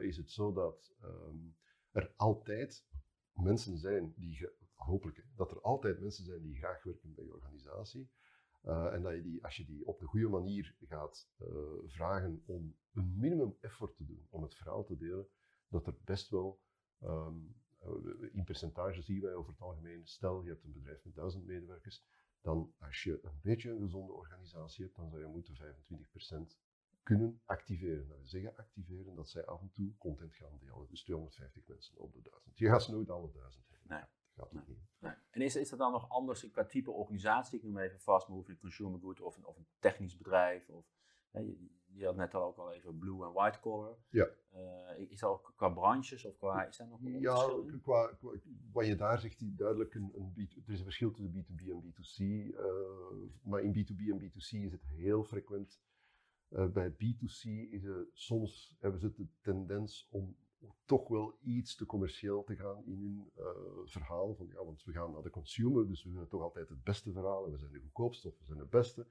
is 0.00 0.16
het 0.16 0.30
zo 0.30 0.52
dat 0.52 0.94
um, 1.02 1.56
er 1.90 2.12
altijd 2.16 2.86
mensen 3.32 3.78
zijn 3.78 4.12
die, 4.16 4.48
hopelijk, 4.74 5.24
dat 5.36 5.50
er 5.50 5.60
altijd 5.60 6.00
mensen 6.00 6.24
zijn 6.24 6.42
die 6.42 6.56
graag 6.56 6.82
werken 6.82 7.14
bij 7.14 7.24
je 7.24 7.34
organisatie. 7.34 8.10
Uh, 8.62 8.92
en 8.92 9.02
dat 9.02 9.14
je 9.14 9.22
die, 9.22 9.44
als 9.44 9.56
je 9.56 9.64
die 9.64 9.86
op 9.86 9.98
de 9.98 10.06
goede 10.06 10.28
manier 10.28 10.74
gaat 10.80 11.28
uh, 11.38 11.48
vragen 11.86 12.42
om 12.46 12.76
een 12.92 13.14
minimum 13.16 13.56
effort 13.60 13.96
te 13.96 14.04
doen 14.04 14.26
om 14.30 14.42
het 14.42 14.54
verhaal 14.54 14.84
te 14.84 14.96
delen, 14.96 15.28
dat 15.68 15.86
er 15.86 15.96
best 16.04 16.28
wel, 16.28 16.60
um, 17.02 17.56
in 18.32 18.44
percentage 18.44 19.02
zien 19.02 19.20
wij 19.20 19.34
over 19.34 19.52
het 19.52 19.60
algemeen, 19.60 20.06
stel 20.06 20.42
je 20.42 20.50
hebt 20.50 20.64
een 20.64 20.72
bedrijf 20.72 21.04
met 21.04 21.14
duizend 21.14 21.44
medewerkers, 21.44 22.04
dan 22.40 22.74
als 22.78 23.02
je 23.02 23.18
een 23.22 23.40
beetje 23.42 23.70
een 23.70 23.80
gezonde 23.80 24.12
organisatie 24.12 24.84
hebt, 24.84 24.96
dan 24.96 25.10
zou 25.10 25.22
je 25.22 25.28
moeten 25.28 25.54
25% 25.54 26.56
kunnen 27.02 27.40
activeren. 27.44 28.08
Dat 28.08 28.16
wil 28.16 28.26
zeggen 28.26 28.56
activeren 28.56 29.14
dat 29.14 29.28
zij 29.28 29.44
af 29.44 29.60
en 29.60 29.70
toe 29.72 29.96
content 29.98 30.34
gaan 30.34 30.58
delen. 30.58 30.86
Dus 30.88 31.02
250 31.02 31.66
mensen 31.66 31.98
op 31.98 32.12
de 32.12 32.22
duizend. 32.22 32.58
Je 32.58 32.68
gaat 32.68 32.82
ze 32.82 32.90
nooit 32.90 33.10
alle 33.10 33.32
duizend 33.32 33.68
hebben. 33.68 33.88
Nee 33.96 34.17
gaat 34.38 34.52
nee. 34.52 34.64
niet. 34.66 34.78
Nee. 34.98 35.14
En 35.30 35.40
is, 35.40 35.56
is 35.56 35.68
dat 35.68 35.78
dan 35.78 35.92
nog 35.92 36.08
anders 36.08 36.50
qua 36.50 36.64
type 36.64 36.90
organisatie? 36.90 37.58
Ik 37.58 37.64
noem 37.64 37.78
even 37.78 38.00
fast 38.00 38.28
moving 38.28 38.58
consumer 38.58 39.00
good 39.00 39.20
of 39.20 39.36
een, 39.36 39.46
of 39.46 39.56
een 39.56 39.66
technisch 39.78 40.16
bedrijf. 40.16 40.68
Of, 40.68 40.86
hè, 41.30 41.40
je, 41.40 41.68
je, 41.86 42.04
had 42.04 42.16
net 42.16 42.34
al 42.34 42.42
ook 42.42 42.56
al 42.56 42.72
even 42.72 42.98
blue 42.98 43.24
en 43.24 43.32
white 43.32 43.60
collar. 43.60 43.96
Ja. 44.08 44.28
Uh, 44.54 45.10
is 45.10 45.20
dat 45.20 45.30
ook 45.30 45.52
qua 45.56 45.68
branches 45.68 46.24
of 46.24 46.36
qua, 46.36 46.66
is 46.66 46.76
dat 46.76 46.88
nog 46.88 47.00
een 47.00 47.20
Ja, 47.20 47.48
qua, 47.82 48.12
qua, 48.18 48.32
wat 48.72 48.86
je 48.86 48.96
daar 48.96 49.20
zegt, 49.20 49.38
die 49.38 49.54
duidelijk 49.54 49.94
een, 49.94 50.12
een 50.14 50.32
er 50.66 50.72
is 50.72 50.78
een 50.78 50.84
verschil 50.84 51.10
tussen 51.10 51.32
B2B 51.32 51.70
en 51.70 51.82
B2C. 51.82 52.18
Uh, 52.18 52.58
eh, 52.58 53.30
maar 53.42 53.62
in 53.62 53.72
B2B 53.72 54.10
en 54.10 54.20
B2C 54.20 54.64
is 54.64 54.72
het 54.72 54.84
heel 54.84 55.24
frequent. 55.24 55.80
Uh, 56.50 56.66
bij 56.66 56.92
B2C 56.92 57.70
is 57.70 57.84
het, 57.84 58.08
soms 58.12 58.76
hebben 58.78 59.00
ze 59.00 59.12
de 59.12 59.26
tendens 59.40 60.08
om 60.10 60.36
toch 60.84 61.08
wel 61.08 61.38
iets 61.42 61.76
te 61.76 61.86
commercieel 61.86 62.44
te 62.44 62.56
gaan 62.56 62.84
in 62.84 63.00
hun 63.00 63.30
uh, 63.38 63.44
verhaal. 63.84 64.34
Van, 64.34 64.46
ja, 64.46 64.64
want 64.64 64.84
we 64.84 64.92
gaan 64.92 65.12
naar 65.12 65.22
de 65.22 65.30
consumer, 65.30 65.86
dus 65.86 66.04
we 66.04 66.10
willen 66.10 66.28
toch 66.28 66.42
altijd 66.42 66.68
het 66.68 66.82
beste 66.82 67.12
verhaal. 67.12 67.50
We 67.50 67.58
zijn 67.58 67.72
de 67.72 67.80
goedkoopste 67.80 68.28
of 68.28 68.38
we 68.38 68.44
zijn 68.44 68.58
de 68.58 68.66
beste. 68.66 69.06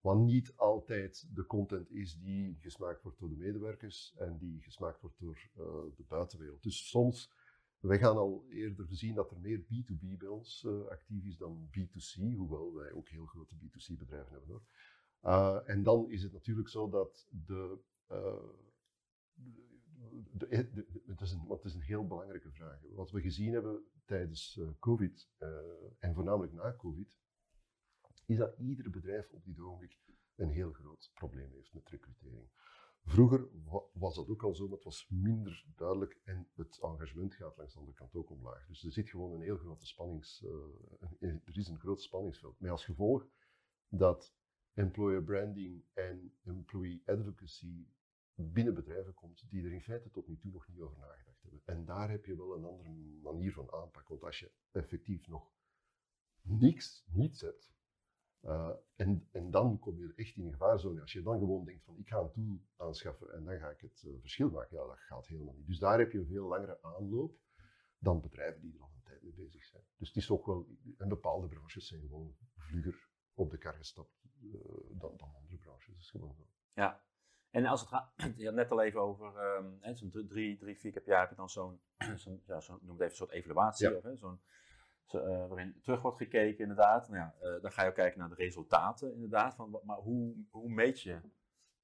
Wat 0.00 0.18
niet 0.18 0.56
altijd 0.56 1.28
de 1.34 1.46
content 1.46 1.90
is 1.90 2.18
die 2.18 2.58
gesmaakt 2.60 3.02
wordt 3.02 3.18
door 3.18 3.28
de 3.28 3.36
medewerkers 3.36 4.14
en 4.16 4.38
die 4.38 4.62
gesmaakt 4.62 5.00
wordt 5.00 5.18
door 5.18 5.50
uh, 5.58 5.64
de 5.96 6.04
buitenwereld. 6.08 6.62
Dus 6.62 6.88
soms, 6.88 7.32
wij 7.78 7.98
gaan 7.98 8.16
al 8.16 8.44
eerder 8.48 8.86
zien 8.90 9.14
dat 9.14 9.30
er 9.30 9.40
meer 9.40 9.60
B2B 9.60 10.16
bij 10.18 10.28
ons 10.28 10.62
uh, 10.66 10.86
actief 10.86 11.24
is 11.24 11.36
dan 11.36 11.68
B2C, 11.70 12.36
hoewel 12.36 12.74
wij 12.74 12.92
ook 12.92 13.08
heel 13.08 13.26
grote 13.26 13.54
B2C 13.54 13.98
bedrijven 13.98 14.32
hebben 14.32 14.62
hoor. 15.20 15.62
en 15.66 15.82
dan 15.82 16.10
is 16.10 16.22
het 16.22 16.32
natuurlijk 16.32 16.68
zo 16.68 16.88
dat 16.88 17.26
de 17.30 17.78
de, 20.32 20.70
de, 20.72 21.02
het, 21.06 21.20
is 21.20 21.32
een, 21.32 21.58
is 21.62 21.74
een 21.74 21.80
heel 21.80 22.06
belangrijke 22.06 22.50
vraag. 22.50 22.80
Wat 22.90 23.10
we 23.10 23.20
gezien 23.20 23.52
hebben 23.52 23.84
tijdens 24.04 24.56
uh, 24.56 24.68
COVID, 24.78 25.28
uh, 25.38 25.48
en 25.98 26.14
voornamelijk 26.14 26.52
na 26.52 26.74
COVID, 26.76 27.18
is 28.26 28.36
dat 28.36 28.58
ieder 28.58 28.90
bedrijf 28.90 29.30
op 29.30 29.44
dit 29.44 29.58
ogenblik 29.60 29.98
een 30.34 30.50
heel 30.50 30.72
groot 30.72 31.10
probleem 31.14 31.52
heeft 31.52 31.74
met 31.74 31.88
recrutering. 31.88 32.48
Vroeger 33.04 33.48
was 33.92 34.14
dat 34.14 34.28
ook 34.28 34.42
al 34.42 34.54
zo, 34.54 34.64
maar 34.64 34.74
het 34.74 34.84
was 34.84 35.08
minder 35.08 35.64
duidelijk 35.76 36.20
en 36.24 36.48
het 36.54 36.78
engagement 36.82 37.34
gaat 37.34 37.56
langs 37.56 37.72
de 37.72 37.78
andere 37.78 37.96
kant 37.96 38.14
ook 38.14 38.30
omlaag. 38.30 38.66
Dus 38.66 38.84
er 38.84 38.92
zit 38.92 39.08
gewoon 39.08 39.32
een 39.32 39.40
heel 39.40 39.56
grote 39.56 39.86
spannings, 39.86 40.42
uh, 40.42 41.30
er 41.44 41.58
is 41.58 41.68
een 41.68 41.78
groot 41.78 42.02
spanningsveld. 42.02 42.60
Met 42.60 42.70
als 42.70 42.84
gevolg 42.84 43.26
dat 43.88 44.34
employer 44.74 45.22
branding 45.22 45.84
en 45.92 46.34
employee 46.44 47.02
advocacy 47.06 47.86
binnen 48.40 48.74
bedrijven 48.74 49.14
komt 49.14 49.50
die 49.50 49.64
er 49.64 49.72
in 49.72 49.82
feite 49.82 50.10
tot 50.10 50.28
nu 50.28 50.38
toe 50.38 50.52
nog 50.52 50.68
niet 50.68 50.80
over 50.80 50.98
nagedacht 50.98 51.42
hebben. 51.42 51.62
En 51.64 51.84
daar 51.84 52.10
heb 52.10 52.24
je 52.24 52.36
wel 52.36 52.56
een 52.56 52.64
andere 52.64 52.90
manier 53.22 53.52
van 53.52 53.72
aanpak. 53.72 54.08
Want 54.08 54.22
als 54.22 54.38
je 54.38 54.52
effectief 54.70 55.28
nog 55.28 55.52
niks, 56.42 57.04
niets 57.10 57.40
hebt, 57.40 57.72
uh, 58.42 58.70
en, 58.96 59.28
en 59.32 59.50
dan 59.50 59.78
kom 59.78 59.98
je 59.98 60.12
echt 60.14 60.36
in 60.36 60.44
een 60.44 60.52
gevaarzone. 60.52 61.00
Als 61.00 61.12
je 61.12 61.22
dan 61.22 61.38
gewoon 61.38 61.64
denkt 61.64 61.84
van 61.84 61.98
ik 61.98 62.08
ga 62.08 62.18
een 62.18 62.30
tool 62.30 62.60
aanschaffen 62.76 63.32
en 63.32 63.44
dan 63.44 63.58
ga 63.58 63.70
ik 63.70 63.80
het 63.80 64.02
uh, 64.06 64.20
verschil 64.20 64.50
maken, 64.50 64.76
ja, 64.76 64.86
dat 64.86 64.98
gaat 64.98 65.26
helemaal 65.26 65.54
niet. 65.54 65.66
Dus 65.66 65.78
daar 65.78 65.98
heb 65.98 66.12
je 66.12 66.18
een 66.18 66.26
veel 66.26 66.48
langere 66.48 66.82
aanloop 66.82 67.38
dan 67.98 68.20
bedrijven 68.20 68.60
die 68.60 68.74
er 68.74 68.80
al 68.80 68.92
een 68.94 69.02
tijd 69.02 69.22
mee 69.22 69.32
bezig 69.32 69.64
zijn. 69.64 69.82
Dus 69.96 70.08
het 70.08 70.16
is 70.16 70.30
ook 70.30 70.46
wel, 70.46 70.68
en 70.96 71.08
bepaalde 71.08 71.48
branches 71.48 71.86
zijn 71.86 72.00
gewoon 72.00 72.36
vlugger 72.54 73.08
op 73.34 73.50
de 73.50 73.58
kar 73.58 73.74
gestapt 73.74 74.24
uh, 74.42 74.52
dan, 74.88 75.16
dan 75.16 75.34
andere 75.34 75.56
branches. 75.56 75.86
Dat 75.86 75.96
is 75.96 76.10
gewoon 76.10 76.34
zo. 76.34 76.46
Ja, 76.74 77.04
en 77.50 77.66
als 77.66 77.80
het 77.80 77.88
gaat, 77.88 78.12
je 78.36 78.44
had 78.44 78.54
net 78.54 78.70
al 78.70 78.82
even 78.82 79.00
over, 79.00 79.56
um, 79.56 79.96
zo'n 79.96 80.26
drie, 80.28 80.56
drie, 80.56 80.78
vier 80.78 80.92
keer 80.92 81.02
per 81.02 81.12
jaar 81.12 81.20
heb 81.20 81.30
je 81.30 81.36
dan 81.36 81.50
zo'n, 81.50 81.80
zo 82.16 82.40
ja, 82.46 82.60
zo, 82.60 82.78
noem 82.82 82.90
het 82.90 83.00
even 83.00 83.04
een 83.04 83.16
soort 83.16 83.30
evaluatie, 83.30 83.90
ja. 83.90 83.96
of 83.96 84.18
zo'n 84.18 84.40
uh, 85.14 85.46
waarin 85.46 85.80
terug 85.82 86.02
wordt 86.02 86.16
gekeken 86.16 86.58
inderdaad. 86.58 87.08
Nou 87.08 87.20
ja, 87.20 87.34
uh, 87.42 87.62
dan 87.62 87.72
ga 87.72 87.82
je 87.82 87.88
ook 87.88 87.94
kijken 87.94 88.18
naar 88.18 88.28
de 88.28 88.34
resultaten 88.34 89.14
inderdaad. 89.14 89.54
Van, 89.54 89.80
maar 89.82 89.96
hoe, 89.96 90.34
hoe 90.50 90.70
meet 90.70 91.00
je? 91.00 91.20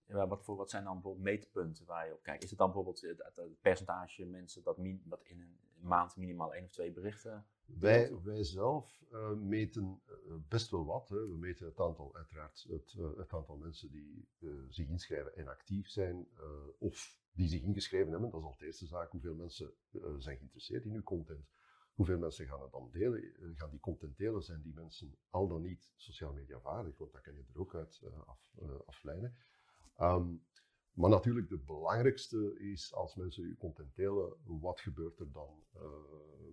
Ja, 0.07 0.27
wat, 0.27 0.45
voor, 0.45 0.57
wat 0.57 0.71
zijn 0.71 0.85
dan 0.85 0.93
bijvoorbeeld 0.93 1.25
meetpunten 1.25 1.87
waar 1.87 2.07
je 2.07 2.15
op 2.15 2.23
kijkt? 2.23 2.43
Is 2.43 2.51
het 2.51 2.59
dan 2.59 2.67
bijvoorbeeld 2.69 3.01
het, 3.01 3.31
het 3.35 3.61
percentage 3.61 4.27
mensen 4.27 4.63
dat, 4.63 4.79
min, 4.79 5.03
dat 5.05 5.23
in 5.23 5.41
een 5.41 5.59
maand 5.81 6.17
minimaal 6.17 6.55
één 6.55 6.65
of 6.65 6.71
twee 6.71 6.93
berichten? 6.93 7.47
Wij, 7.67 8.23
wij 8.23 8.45
zelf 8.45 9.05
uh, 9.13 9.31
meten 9.33 10.01
best 10.49 10.71
wel 10.71 10.85
wat. 10.85 11.09
Hè. 11.09 11.29
We 11.29 11.37
meten 11.37 11.67
het 11.67 11.81
aantal, 11.81 12.17
uiteraard, 12.17 12.67
het, 12.69 12.97
het 13.17 13.33
aantal 13.33 13.57
mensen 13.57 13.91
die 13.91 14.29
zich 14.69 14.89
inschrijven 14.89 15.37
en 15.37 15.49
actief 15.49 15.89
zijn, 15.89 16.29
of 16.79 17.19
die 17.33 17.49
zich 17.49 17.63
ingeschreven 17.63 18.11
hebben. 18.11 18.31
Dat 18.31 18.41
is 18.41 18.47
al 18.47 18.57
de 18.59 18.67
eerste 18.67 18.87
zaak. 18.87 19.11
Hoeveel 19.11 19.35
mensen 19.35 19.73
zijn 20.19 20.37
geïnteresseerd 20.37 20.85
in 20.85 20.95
uw 20.95 21.03
content? 21.03 21.47
Hoeveel 21.97 22.19
mensen 22.19 22.47
gaan 22.47 22.63
het 22.63 22.71
dan 22.71 22.91
delen? 22.93 23.23
Eh, 23.23 23.49
gaan 23.55 23.71
die 23.71 23.81
content 23.81 24.17
delen? 24.17 24.43
Zijn 24.43 24.63
die 24.63 24.75
mensen 24.75 25.17
al 25.31 25.49
dan 25.49 25.63
niet 25.63 25.93
sociale 25.97 26.35
media 26.35 26.61
vaardig? 26.61 26.99
Want 26.99 27.13
dat 27.13 27.21
kan 27.21 27.35
je 27.35 27.45
er 27.53 27.61
ook 27.61 27.75
uit 27.75 28.03
af, 28.27 28.53
afleiden. 28.87 29.37
Um, 30.01 30.45
maar 30.97 31.11
natuurlijk, 31.11 31.49
de 31.49 31.59
belangrijkste 31.59 32.59
is 32.59 32.95
als 32.95 33.15
mensen 33.15 33.45
uw 33.45 33.57
content 33.57 33.95
delen, 33.95 34.37
wat 34.45 34.81
gebeurt 34.81 35.21
er 35.21 35.33
dan? 35.33 35.65
Uh, 35.75 35.83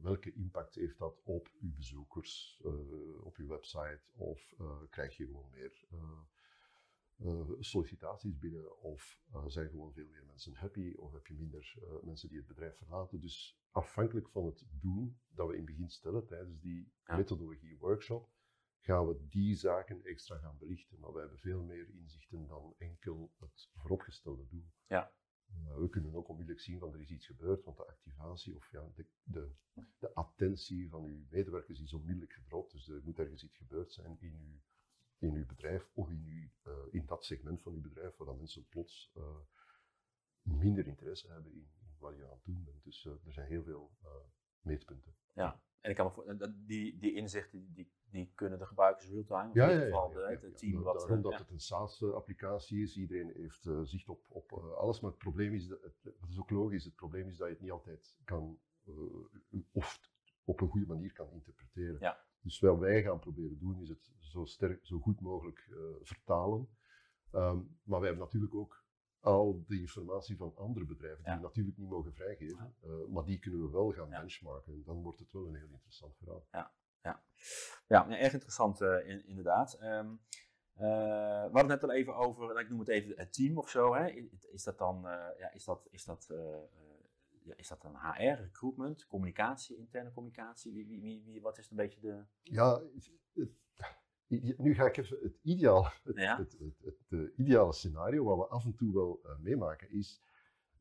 welke 0.01 0.33
impact 0.33 0.75
heeft 0.75 0.97
dat 0.97 1.21
op 1.23 1.49
uw 1.61 1.73
bezoekers, 1.75 2.61
op 3.23 3.35
uw 3.35 3.47
website? 3.47 4.01
Of 4.15 4.55
krijg 4.89 5.17
je 5.17 5.25
gewoon 5.25 5.49
meer 5.51 5.87
sollicitaties 7.59 8.37
binnen? 8.37 8.81
Of 8.81 9.21
zijn 9.47 9.69
gewoon 9.69 9.93
veel 9.93 10.07
meer 10.07 10.25
mensen 10.25 10.55
happy? 10.55 10.93
Of 10.95 11.13
heb 11.13 11.27
je 11.27 11.33
minder 11.33 11.75
mensen 12.03 12.29
die 12.29 12.37
het 12.37 12.47
bedrijf 12.47 12.77
verlaten? 12.77 13.21
Dus 13.21 13.59
afhankelijk 13.71 14.29
van 14.29 14.45
het 14.45 14.65
doel 14.71 15.15
dat 15.29 15.47
we 15.47 15.53
in 15.53 15.59
het 15.65 15.69
begin 15.69 15.89
stellen 15.89 16.25
tijdens 16.25 16.59
die 16.59 16.91
ja. 17.05 17.15
methodologie 17.15 17.77
workshop, 17.77 18.29
gaan 18.83 19.07
we 19.07 19.27
die 19.29 19.55
zaken 19.55 20.03
extra 20.03 20.37
gaan 20.37 20.57
belichten. 20.57 20.99
Maar 20.99 21.13
we 21.13 21.19
hebben 21.19 21.39
veel 21.39 21.63
meer 21.63 21.89
inzichten 21.89 22.47
dan 22.47 22.75
enkel 22.77 23.33
het 23.39 23.69
vooropgestelde 23.75 24.47
doel. 24.47 24.65
Ja. 24.87 25.13
Uh, 25.47 25.77
we 25.77 25.89
kunnen 25.89 26.15
ook 26.15 26.27
onmiddellijk 26.27 26.65
zien 26.65 26.79
van 26.79 26.93
er 26.93 27.01
is 27.01 27.11
iets 27.11 27.25
gebeurd, 27.25 27.63
want 27.63 27.77
de 27.77 27.85
activatie 27.85 28.55
of 28.55 28.71
ja, 28.71 28.91
de, 28.95 29.05
de, 29.23 29.51
de 29.99 30.13
attentie 30.13 30.89
van 30.89 31.03
uw 31.03 31.25
medewerkers 31.29 31.81
is 31.81 31.93
onmiddellijk 31.93 32.33
gedropt. 32.33 32.71
Dus 32.71 32.87
er 32.87 33.01
moet 33.03 33.19
ergens 33.19 33.43
iets 33.43 33.57
gebeurd 33.57 33.91
zijn 33.91 34.17
in 34.19 34.33
uw, 34.33 34.61
in 35.27 35.35
uw 35.35 35.45
bedrijf 35.45 35.89
of 35.93 36.09
in, 36.09 36.25
uw, 36.25 36.71
uh, 36.71 36.93
in 36.93 37.05
dat 37.05 37.25
segment 37.25 37.61
van 37.61 37.73
uw 37.73 37.81
bedrijf 37.81 38.17
waar 38.17 38.35
mensen 38.35 38.67
plots 38.67 39.11
uh, 39.17 39.37
minder 40.41 40.87
interesse 40.87 41.31
hebben 41.31 41.53
in, 41.53 41.71
wat 41.97 42.15
je 42.15 42.23
aan 42.23 42.31
het 42.31 42.45
doen 42.45 42.63
bent. 42.63 42.83
Dus 42.83 43.05
uh, 43.05 43.13
er 43.25 43.33
zijn 43.33 43.47
heel 43.47 43.63
veel 43.63 43.91
meetpunten. 44.63 45.15
Ja, 45.33 45.61
en 45.79 45.89
ik 45.89 45.95
kan 45.95 46.05
me 46.05 46.11
voor, 46.11 46.37
die, 46.65 46.97
die 46.97 47.13
inzichten 47.13 47.73
die, 47.73 47.91
die 48.09 48.31
kunnen 48.35 48.59
de 48.59 48.65
gebruikers 48.65 49.09
real-time, 49.09 49.49
ja, 49.53 49.69
ja, 49.69 49.79
ja, 49.79 49.87
ja, 49.87 50.29
ja, 50.29 50.39
het 50.39 50.57
team 50.57 50.81
wat... 50.81 50.99
Daarom 50.99 51.21
dat 51.21 51.39
het 51.39 51.49
een 51.49 51.59
SaaS-applicatie 51.59 52.81
is, 52.81 52.97
iedereen 52.97 53.31
heeft 53.35 53.65
uh, 53.65 53.79
zicht 53.83 54.09
op, 54.09 54.25
op 54.27 54.53
alles, 54.53 54.99
maar 54.99 55.11
het 55.11 55.19
probleem 55.19 55.53
is, 55.53 55.67
dat 55.67 55.81
het, 55.81 56.03
dat 56.03 56.29
is 56.29 56.39
ook 56.39 56.49
logisch, 56.49 56.83
het 56.83 56.95
probleem 56.95 57.27
is 57.27 57.37
dat 57.37 57.47
je 57.47 57.53
het 57.53 57.61
niet 57.61 57.71
altijd 57.71 58.17
kan, 58.23 58.59
of 59.71 59.99
op 60.43 60.61
een 60.61 60.69
goede 60.69 60.87
manier 60.87 61.13
kan 61.13 61.31
interpreteren. 61.31 61.97
Ja. 61.99 62.25
Dus 62.41 62.59
wat 62.59 62.79
wij 62.79 63.03
gaan 63.03 63.19
proberen 63.19 63.59
doen, 63.59 63.81
is 63.81 63.89
het 63.89 64.11
zo, 64.19 64.45
sterk, 64.45 64.85
zo 64.85 64.99
goed 64.99 65.21
mogelijk 65.21 65.69
vertalen. 66.01 66.67
Um, 67.31 67.79
maar 67.83 67.99
wij 67.99 68.09
hebben 68.09 68.25
natuurlijk 68.25 68.55
ook 68.55 68.82
al 69.23 69.63
de 69.67 69.79
informatie 69.79 70.37
van 70.37 70.55
andere 70.55 70.85
bedrijven, 70.85 71.23
die 71.23 71.33
we 71.33 71.39
natuurlijk 71.39 71.77
niet 71.77 71.89
mogen 71.89 72.13
vrijgeven, 72.13 72.75
uh, 72.83 73.07
maar 73.07 73.25
die 73.25 73.39
kunnen 73.39 73.61
we 73.61 73.69
wel 73.69 73.91
gaan 73.91 74.09
benchmarken. 74.09 74.73
En 74.73 74.83
dan 74.83 75.01
wordt 75.01 75.19
het 75.19 75.31
wel 75.31 75.47
een 75.47 75.55
heel 75.55 75.69
interessant 75.71 76.17
verhaal. 76.17 76.47
Ja, 76.51 76.73
ja. 77.01 77.23
ja 77.87 78.19
erg 78.19 78.33
interessant 78.33 78.81
uh, 78.81 79.07
in, 79.07 79.25
inderdaad. 79.27 79.79
Um, 79.81 80.21
uh, 80.75 80.81
we 80.81 81.49
hadden 81.51 81.71
het 81.71 81.81
net 81.81 81.83
al 81.83 81.91
even 81.91 82.15
over, 82.15 82.59
ik 82.59 82.69
noem 82.69 82.79
het 82.79 82.87
even 82.87 83.17
het 83.17 83.33
team 83.33 83.57
of 83.57 83.69
zo. 83.69 83.93
Hè? 83.93 84.07
Is 84.51 84.63
dat 84.63 84.77
dan, 84.77 85.01
ja, 85.37 85.51
is 85.51 85.63
dat, 85.63 85.87
is 85.89 86.03
dat, 86.03 86.33
is 87.55 87.67
dat 87.67 87.83
een 87.83 87.97
HR, 87.97 88.41
recruitment, 88.41 89.05
communicatie, 89.05 89.77
interne 89.77 90.11
communicatie? 90.11 90.73
Wie, 90.73 90.87
wie, 90.87 91.23
wie, 91.25 91.41
wat 91.41 91.57
is 91.57 91.69
een 91.69 91.75
beetje 91.75 91.99
de... 91.99 92.23
Ja, 92.41 92.81
het, 93.33 93.61
nu 94.27 94.73
ga 94.73 94.85
ik 94.85 94.97
even 94.97 95.17
het, 95.21 95.39
ideaal, 95.41 95.91
het, 96.03 96.15
ja. 96.15 96.37
het, 96.37 96.57
het 97.09 97.31
ideale 97.35 97.73
scenario, 97.73 98.23
wat 98.23 98.37
we 98.37 98.47
af 98.47 98.65
en 98.65 98.75
toe 98.75 98.93
wel 98.93 99.19
uh, 99.25 99.39
meemaken, 99.39 99.91
is 99.91 100.21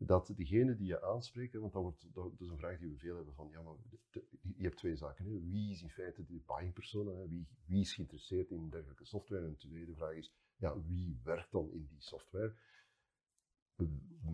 dat 0.07 0.33
degene 0.37 0.77
die 0.77 0.87
je 0.87 1.03
aanspreekt, 1.03 1.55
want 1.55 1.73
dat, 1.73 1.83
wordt, 1.83 2.15
dat, 2.15 2.33
is 2.41 2.49
een 2.49 2.59
vraag 2.59 2.79
die 2.79 2.91
we 2.91 2.99
veel 2.99 3.17
hebben 3.17 3.35
van, 3.35 3.49
ja, 3.51 3.63
maar 3.63 3.77
je 4.57 4.63
hebt 4.63 4.77
twee 4.77 4.97
zaken. 4.97 5.25
Hè. 5.25 5.41
Wie 5.41 5.71
is 5.71 5.83
in 5.83 5.91
feite 5.91 6.25
de 6.25 6.43
buying 6.47 6.73
persona? 6.73 7.29
Wie, 7.29 7.49
wie 7.67 7.81
is 7.81 7.95
geïnteresseerd 7.95 8.51
in 8.51 8.71
dergelijke 8.71 9.05
software? 9.05 9.45
En 9.45 9.51
de 9.51 9.57
tweede 9.57 9.95
vraag 9.95 10.15
is, 10.15 10.33
ja, 10.57 10.83
wie 10.83 11.21
werkt 11.23 11.53
dan 11.53 11.73
in 11.73 11.87
die 11.87 12.01
software? 12.01 12.55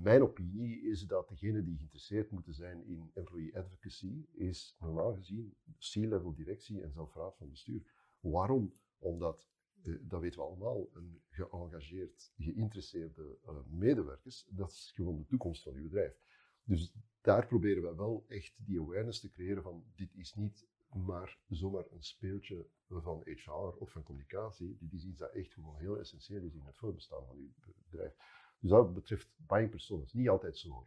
Mijn 0.02 0.22
opinie 0.22 0.82
is 0.82 1.06
dat 1.06 1.28
degene 1.28 1.62
die 1.62 1.76
geïnteresseerd 1.76 2.30
moeten 2.30 2.54
zijn 2.54 2.86
in 2.86 3.10
employee 3.14 3.58
advocacy, 3.58 4.26
is 4.32 4.76
normaal 4.80 5.14
gezien 5.14 5.56
C-level 5.78 6.34
directie 6.34 6.82
en 6.82 6.92
zelf 6.92 7.14
raad 7.14 7.36
van 7.36 7.48
bestuur. 7.48 7.82
Waarom? 8.20 8.72
Omdat, 8.98 9.48
eh, 9.82 9.94
dat 10.00 10.20
weten 10.20 10.38
we 10.38 10.46
allemaal, 10.46 10.88
een 10.92 11.22
geëngageerd, 11.30 12.32
geïnteresseerde 12.36 13.38
uh, 13.46 13.56
medewerkers, 13.66 14.46
dat 14.50 14.70
is 14.70 14.92
gewoon 14.94 15.16
de 15.16 15.26
toekomst 15.26 15.62
van 15.62 15.74
uw 15.74 15.82
bedrijf. 15.82 16.16
Dus 16.64 16.92
daar 17.20 17.46
proberen 17.46 17.82
we 17.82 17.94
wel 17.94 18.24
echt 18.28 18.54
die 18.56 18.80
awareness 18.80 19.20
te 19.20 19.30
creëren 19.30 19.62
van 19.62 19.84
dit 19.94 20.14
is 20.14 20.34
niet 20.34 20.66
maar 20.92 21.38
zomaar 21.48 21.84
een 21.90 22.02
speeltje 22.02 22.66
van 22.88 23.22
HR 23.24 23.50
of 23.50 23.90
van 23.90 24.02
communicatie. 24.02 24.76
Dit 24.80 24.92
is 24.92 25.04
iets 25.04 25.18
dat 25.18 25.32
echt 25.32 25.52
gewoon 25.52 25.76
heel 25.76 25.98
essentieel 25.98 26.42
is 26.42 26.54
in 26.54 26.64
het 26.64 26.76
voorbestaan 26.76 27.26
van 27.26 27.36
uw 27.36 27.52
bedrijf. 27.90 28.14
Dus 28.58 28.70
dat 28.70 28.94
betreft 28.94 29.30
buying 29.36 29.70
personas. 29.70 30.12
Niet 30.12 30.28
altijd 30.28 30.58
zo 30.58 30.84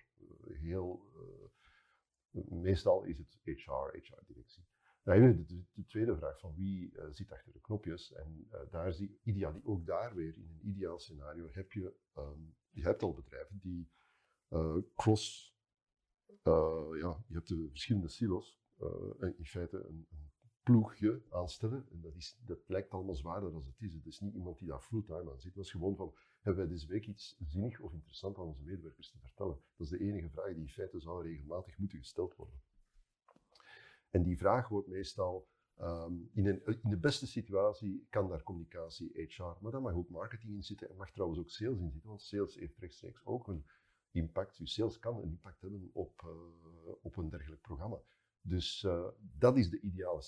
Heel, 0.51 1.05
uh, 2.31 2.41
meestal 2.49 3.03
is 3.03 3.17
het 3.17 3.39
HR, 3.43 3.97
HR-directie. 3.97 4.63
Nou, 5.03 5.45
de, 5.45 5.63
de, 5.73 5.85
tweede 5.85 6.15
vraag 6.15 6.39
van 6.39 6.53
wie 6.55 6.91
uh, 6.93 7.03
zit 7.09 7.31
achter 7.31 7.53
de 7.53 7.61
knopjes. 7.61 8.13
En 8.13 8.47
uh, 8.51 8.59
daar 8.69 8.93
zie 8.93 9.19
ideaal, 9.23 9.61
ook 9.63 9.85
daar 9.85 10.15
weer 10.15 10.37
in 10.37 10.49
een 10.49 10.67
ideaal 10.67 10.99
scenario 10.99 11.47
heb 11.51 11.71
je, 11.71 11.93
um, 12.17 12.55
je 12.69 12.81
hebt 12.81 13.01
al 13.01 13.13
bedrijven 13.13 13.59
die 13.59 13.89
uh, 14.49 14.77
cross, 14.95 15.55
ja, 16.43 17.23
je 17.27 17.33
hebt 17.33 17.47
de 17.47 17.67
verschillende 17.69 18.07
silos, 18.07 18.59
en 19.19 19.37
in 19.37 19.45
feite 19.45 19.77
een, 19.77 20.07
een, 20.09 20.29
ploegje 20.63 21.21
aanstellen. 21.29 21.87
En 21.91 22.01
dat, 22.01 22.15
is, 22.15 22.37
dat 22.45 22.59
lijkt 22.67 22.91
allemaal 22.91 23.15
zwaarder 23.15 23.51
dan 23.51 23.65
het 23.65 23.81
is. 23.81 23.93
Het 23.93 24.05
is 24.05 24.19
niet 24.19 24.33
iemand 24.33 24.57
die 24.57 24.67
daar 24.67 24.81
fulltime 24.81 25.31
aan 25.31 25.39
zit. 25.39 25.55
Dat 25.55 25.63
is 25.65 25.71
gewoon 25.71 25.95
van, 25.95 26.13
hebben 26.39 26.63
wij 26.63 26.73
deze 26.73 26.87
week 26.87 27.07
iets 27.07 27.35
zinnig 27.39 27.79
of 27.79 27.93
interessant 27.93 28.37
aan 28.37 28.43
onze 28.43 28.63
medewerkers 28.63 29.11
te 29.11 29.19
vertellen? 29.19 29.59
Dat 29.75 29.91
is 29.91 29.97
de 29.97 30.05
enige 30.05 30.29
vraag 30.29 30.47
die 30.47 30.63
in 30.63 30.69
feite 30.69 30.99
zou 30.99 31.23
regelmatig 31.23 31.77
moeten 31.77 31.97
gesteld 31.97 32.35
worden. 32.35 32.61
En 34.11 34.23
die 34.23 34.37
vraag 34.37 34.67
wordt 34.67 34.87
meestal, 34.87 35.47
um, 35.79 36.29
in, 36.33 36.45
een, 36.45 36.65
in 36.65 36.89
de 36.89 36.97
beste 36.97 37.27
situatie 37.27 38.07
kan 38.09 38.27
daar 38.27 38.43
communicatie, 38.43 39.11
HR, 39.27 39.43
maar 39.61 39.71
daar 39.71 39.81
mag 39.81 39.93
ook 39.93 40.09
marketing 40.09 40.53
in 40.53 40.63
zitten 40.63 40.89
en 40.89 40.95
mag 40.95 41.11
trouwens 41.11 41.39
ook 41.39 41.49
sales 41.49 41.79
in 41.79 41.91
zitten, 41.91 42.09
want 42.09 42.21
sales 42.21 42.55
heeft 42.55 42.77
rechtstreeks 42.77 43.25
ook 43.25 43.47
een 43.47 43.65
impact, 44.11 44.57
je 44.57 44.67
sales 44.67 44.99
kan 44.99 45.17
een 45.17 45.29
impact 45.29 45.61
hebben 45.61 45.89
op, 45.93 46.21
uh, 46.25 46.93
op 47.01 47.17
een 47.17 47.29
dergelijk 47.29 47.61
programma. 47.61 48.01
Dus 48.41 48.83
uh, 48.83 49.07
dat 49.17 49.57
is 49.57 49.69
de 49.69 49.79
ideale 49.79 50.21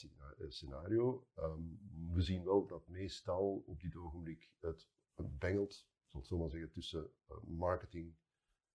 scenario. 0.48 1.28
Um, 1.38 1.80
we 2.14 2.22
zien 2.22 2.44
wel 2.44 2.68
dat 2.68 2.88
meestal 2.88 3.64
op 3.66 3.82
dit 3.82 3.96
ogenblik 3.96 4.52
het, 4.60 4.90
bengelt, 5.16 5.88
zal 6.06 6.20
ik 6.20 6.26
zo 6.26 6.38
maar 6.38 6.50
zeggen, 6.50 6.72
tussen 6.72 7.12
marketing 7.44 8.16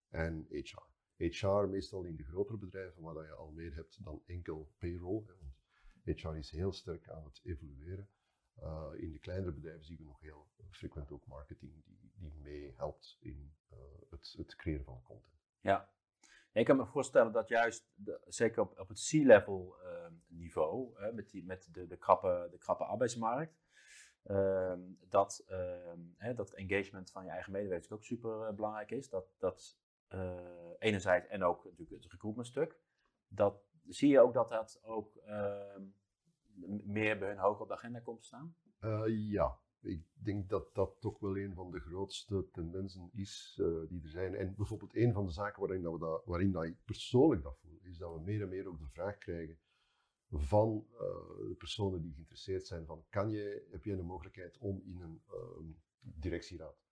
en 0.09 0.47
HR. 0.51 0.98
HR 1.19 1.67
meestal 1.69 2.05
in 2.05 2.17
de 2.17 2.25
grotere 2.25 2.59
bedrijven, 2.59 3.03
waar 3.03 3.25
je 3.25 3.33
al 3.33 3.51
meer 3.51 3.75
hebt 3.75 4.05
dan 4.05 4.23
enkel 4.27 4.73
payroll. 4.79 5.25
Hè, 5.27 5.33
want 5.39 5.57
HR 6.05 6.37
is 6.37 6.51
heel 6.51 6.73
sterk 6.73 7.09
aan 7.09 7.25
het 7.25 7.41
evolueren. 7.45 8.09
Uh, 8.63 8.87
in 8.97 9.13
de 9.13 9.19
kleinere 9.19 9.53
bedrijven 9.53 9.85
zien 9.85 9.97
we 9.97 10.05
nog 10.05 10.21
heel 10.21 10.49
frequent 10.71 11.11
ook 11.11 11.27
marketing 11.27 11.85
die, 11.85 12.11
die 12.15 12.33
meehelpt 12.35 13.17
in 13.21 13.53
uh, 13.73 13.79
het, 14.11 14.35
het 14.37 14.57
creëren 14.57 14.85
van 14.85 15.03
content. 15.03 15.35
Ja, 15.61 15.93
ik 16.53 16.65
kan 16.65 16.77
me 16.77 16.87
voorstellen 16.87 17.33
dat 17.33 17.49
juist, 17.49 17.89
zeker 18.27 18.63
op, 18.63 18.79
op 18.79 18.89
het 18.89 19.09
C-level 19.09 19.77
uh, 19.83 20.07
niveau, 20.27 21.01
hè, 21.01 21.13
met, 21.13 21.31
die, 21.31 21.45
met 21.45 21.69
de, 21.73 21.87
de, 21.87 21.97
krappe, 21.97 22.49
de 22.51 22.59
krappe 22.59 22.85
arbeidsmarkt, 22.85 23.61
ehm, 24.23 24.81
dat, 25.09 25.45
ehm, 25.47 26.01
hè, 26.17 26.35
dat 26.35 26.53
engagement 26.53 27.11
van 27.11 27.25
je 27.25 27.31
eigen 27.31 27.53
medewerkers 27.53 27.93
ook 27.93 28.05
super 28.05 28.55
belangrijk 28.55 28.91
is. 28.91 29.09
Dat, 29.09 29.35
dat 29.39 29.79
enerzijds 30.79 31.27
en 31.27 31.43
ook 31.43 31.65
natuurlijk 31.65 32.03
het 32.03 32.13
recruitment 32.13 32.47
stuk. 32.47 32.79
Dat, 33.29 33.63
zie 33.87 34.09
je 34.09 34.21
ook 34.21 34.35
dat 34.35 34.49
dat 34.49 34.81
ook 34.83 35.17
ehm, 35.17 35.83
meer 36.85 37.19
bij 37.19 37.29
hun 37.29 37.39
hoog 37.39 37.61
op 37.61 37.69
de 37.69 37.75
agenda 37.75 38.01
komt 38.01 38.25
staan? 38.25 38.57
Uh, 38.81 39.03
ja, 39.07 39.59
ik 39.81 40.05
denk 40.13 40.49
dat 40.49 40.75
dat 40.75 41.01
toch 41.01 41.19
wel 41.19 41.39
een 41.39 41.55
van 41.55 41.71
de 41.71 41.81
grootste 41.81 42.49
tendensen 42.53 43.11
is 43.13 43.59
uh, 43.61 43.89
die 43.89 44.03
er 44.03 44.09
zijn. 44.09 44.35
En 44.35 44.55
bijvoorbeeld 44.55 44.97
een 44.97 45.13
van 45.13 45.25
de 45.25 45.33
zaken 45.33 45.61
waarin, 45.61 45.83
dat 45.83 45.99
we 45.99 46.23
waarin 46.25 46.53
dat 46.53 46.65
ik 46.65 46.85
persoonlijk 46.85 47.43
dat 47.43 47.59
voel, 47.59 47.79
is 47.83 47.99
dat 47.99 48.15
we 48.15 48.21
meer 48.21 48.43
en 48.43 48.49
meer 48.49 48.69
ook 48.69 48.79
de 48.79 48.89
vraag 48.89 49.19
krijgen 49.19 49.59
van 50.31 50.87
de 51.49 51.55
personen 51.59 52.03
die 52.03 52.13
geïnteresseerd 52.13 52.67
zijn 52.67 52.87
van, 52.87 53.05
kan 53.11 53.31
je, 53.31 53.67
heb 53.71 53.85
jij 53.85 53.99
een 53.99 54.05
mogelijkheid 54.05 54.59
om 54.59 54.83
in 54.85 55.01
een 55.01 55.23
directieraad, 56.01 56.88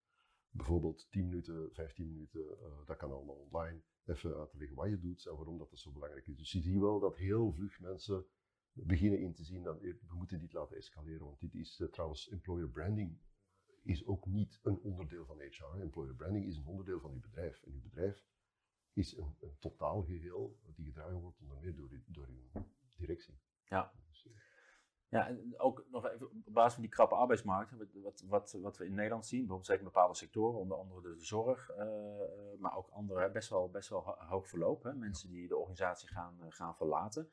bijvoorbeeld 0.56 1.06
10 1.10 1.24
minuten, 1.24 1.68
15 1.72 2.06
minuten, 2.06 2.58
dat 2.84 2.96
kan 2.96 3.12
allemaal 3.12 3.34
online, 3.34 3.80
even 4.04 4.36
uit 4.36 4.50
te 4.50 4.58
leggen 4.58 4.76
wat 4.76 4.88
je 4.88 4.98
doet 4.98 5.26
en 5.26 5.36
waarom 5.36 5.58
dat, 5.58 5.70
dat 5.70 5.78
zo 5.78 5.92
belangrijk 5.92 6.26
is. 6.26 6.36
Dus 6.36 6.52
je 6.52 6.60
ziet 6.60 6.78
wel 6.78 7.00
dat 7.00 7.16
heel 7.16 7.52
vlug 7.52 7.80
mensen 7.80 8.26
beginnen 8.72 9.20
in 9.20 9.34
te 9.34 9.44
zien 9.44 9.62
dat 9.62 9.80
we 9.80 10.14
moeten 10.14 10.40
dit 10.40 10.52
laten 10.52 10.76
escaleren. 10.76 11.26
Want 11.26 11.40
dit 11.40 11.54
is 11.54 11.80
uh, 11.80 11.88
trouwens, 11.88 12.28
employer 12.28 12.68
branding 12.68 13.18
is 13.82 14.06
ook 14.06 14.26
niet 14.26 14.58
een 14.62 14.78
onderdeel 14.78 15.24
van 15.24 15.40
HR. 15.40 15.80
Employer 15.80 16.14
branding 16.14 16.46
is 16.46 16.56
een 16.56 16.66
onderdeel 16.66 17.00
van 17.00 17.12
uw 17.12 17.20
bedrijf. 17.20 17.62
En 17.62 17.72
uw 17.72 17.82
bedrijf 17.82 18.26
is 18.92 19.16
een, 19.16 19.36
een 19.40 19.56
totaal 19.58 20.02
geheel 20.02 20.58
die 20.74 20.84
gedragen 20.84 21.20
wordt 21.20 21.40
onder 21.40 21.56
meer 21.60 21.74
door, 21.74 21.90
door 22.06 22.26
uw 22.28 22.62
directie. 22.96 23.38
Ja. 23.64 23.92
Ja, 25.08 25.28
en 25.28 25.54
ook 25.56 25.84
nog 25.90 26.08
even 26.08 26.30
op 26.30 26.52
basis 26.52 26.72
van 26.72 26.82
die 26.82 26.90
krappe 26.90 27.14
arbeidsmarkt, 27.14 27.72
wat, 27.92 28.22
wat, 28.28 28.58
wat 28.60 28.76
we 28.76 28.84
in 28.84 28.94
Nederland 28.94 29.26
zien, 29.26 29.38
bijvoorbeeld 29.38 29.68
zeker 29.68 29.84
bepaalde 29.84 30.14
sectoren, 30.14 30.58
onder 30.58 30.76
andere 30.76 31.00
de 31.00 31.24
zorg, 31.24 31.70
uh, 31.70 31.76
maar 32.58 32.76
ook 32.76 32.88
andere, 32.88 33.30
best 33.30 33.48
wel, 33.48 33.70
best 33.70 33.88
wel 33.88 34.02
hoog 34.18 34.48
verloop. 34.48 34.92
Mensen 34.94 35.30
die 35.30 35.48
de 35.48 35.56
organisatie 35.56 36.08
gaan, 36.08 36.36
gaan 36.48 36.76
verlaten. 36.76 37.30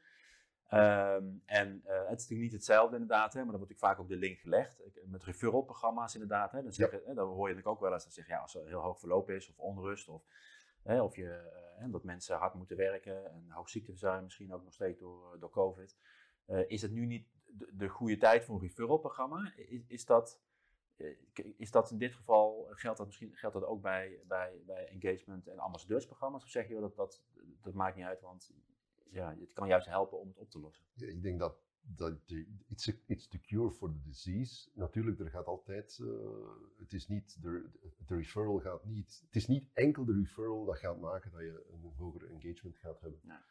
Um, 0.74 1.42
en 1.46 1.82
het 1.84 2.20
is 2.20 2.22
natuurlijk 2.22 2.42
niet 2.42 2.52
hetzelfde 2.52 2.96
inderdaad, 2.96 3.34
hè, 3.34 3.40
maar 3.44 3.52
dan 3.52 3.60
wordt 3.60 3.72
natuurlijk 3.72 3.80
vaak 3.80 4.00
ook 4.00 4.08
de 4.08 4.28
link 4.28 4.40
gelegd. 4.40 4.82
Met 5.06 5.24
referral-programma's 5.24 6.14
inderdaad. 6.14 6.52
Hè, 6.52 6.64
dan, 6.64 6.74
zeggen, 6.74 7.02
hè, 7.06 7.14
dan 7.14 7.28
hoor 7.28 7.48
je 7.48 7.54
natuurlijk 7.56 7.68
ook 7.68 7.80
wel 7.80 7.94
eens 7.94 8.04
dat 8.04 8.14
zeggen, 8.14 8.36
ja, 8.36 8.42
als 8.42 8.56
er 8.56 8.68
heel 8.68 8.82
hoog 8.82 9.00
verloop 9.00 9.30
is 9.30 9.50
of 9.50 9.58
onrust 9.58 10.08
of, 10.10 10.24
of 10.84 11.16
je, 11.16 11.52
dat 11.92 12.04
mensen 12.04 12.38
hard 12.38 12.54
moeten 12.54 12.78
werken 12.78 13.32
en 13.32 13.46
hoog 13.50 13.70
ziekteverzuim 13.70 14.24
misschien 14.24 14.54
ook 14.54 14.64
nog 14.64 14.74
steeds 14.74 15.00
door, 15.00 15.40
door 15.40 15.50
COVID. 15.50 15.98
Is 16.68 16.82
het 16.82 16.92
nu 16.92 17.06
niet 17.06 17.28
de, 17.58 17.70
de, 17.74 17.88
goede 17.88 18.18
tijd 18.18 18.46
voor 18.46 18.56
een 18.56 18.62
referral-programma? 18.62 19.54
Is, 19.56 19.82
is, 19.88 20.06
dat, 20.06 20.40
is 21.58 21.72
dat 21.72 21.92
in 21.92 21.98
dit 21.98 22.14
geval, 22.14 22.68
geldt 22.70 22.98
dat 22.98 23.08
misschien 23.08 23.36
geldt 23.36 23.56
dat 23.56 23.66
ook 23.66 23.82
bij, 23.82 24.20
bij, 24.28 24.62
bij 24.66 24.88
engagement 24.88 25.48
en 25.48 25.60
ambassadeursprogramma's? 25.60 26.44
Of 26.44 26.50
zeg 26.50 26.68
je 26.68 26.80
dat, 26.80 26.96
dat 26.96 27.24
dat 27.62 27.74
maakt 27.74 27.96
niet 27.96 28.06
uit, 28.06 28.22
want 28.22 28.54
ja, 29.12 29.36
het 29.40 29.54
kan 29.54 29.68
juist 29.68 29.88
helpen 29.88 30.20
om 30.20 30.28
het 30.28 30.38
op 30.38 30.50
te 30.50 30.60
lossen. 30.60 30.86
Ja, 30.94 31.08
ik 31.08 31.22
denk 31.22 31.40
dat, 31.40 31.58
dat 31.82 32.28
de, 32.28 32.46
it's, 32.68 32.90
a, 32.90 32.94
it's 33.06 33.28
the 33.28 33.40
cure 33.40 33.72
for 33.72 33.92
the 33.92 34.02
disease. 34.02 34.70
Natuurlijk, 34.74 35.20
er 35.20 35.30
gaat 35.30 35.46
altijd, 35.46 35.98
uh, 36.02 36.10
het 36.78 36.94
is 36.94 37.08
niet, 37.08 37.42
de, 37.42 37.70
de 38.06 38.16
referral 38.16 38.60
gaat 38.60 38.86
niet, 38.86 39.22
het 39.26 39.36
is 39.36 39.48
niet 39.48 39.70
enkel 39.74 40.06
de 40.06 40.14
referral 40.14 40.66
dat 40.66 40.78
gaat 40.78 41.00
maken 41.00 41.32
dat 41.32 41.42
je 41.42 41.66
een 41.72 41.94
hoger 41.98 42.30
engagement 42.30 42.78
gaat 42.78 43.02
hebben. 43.02 43.20
Ja. 43.24 43.44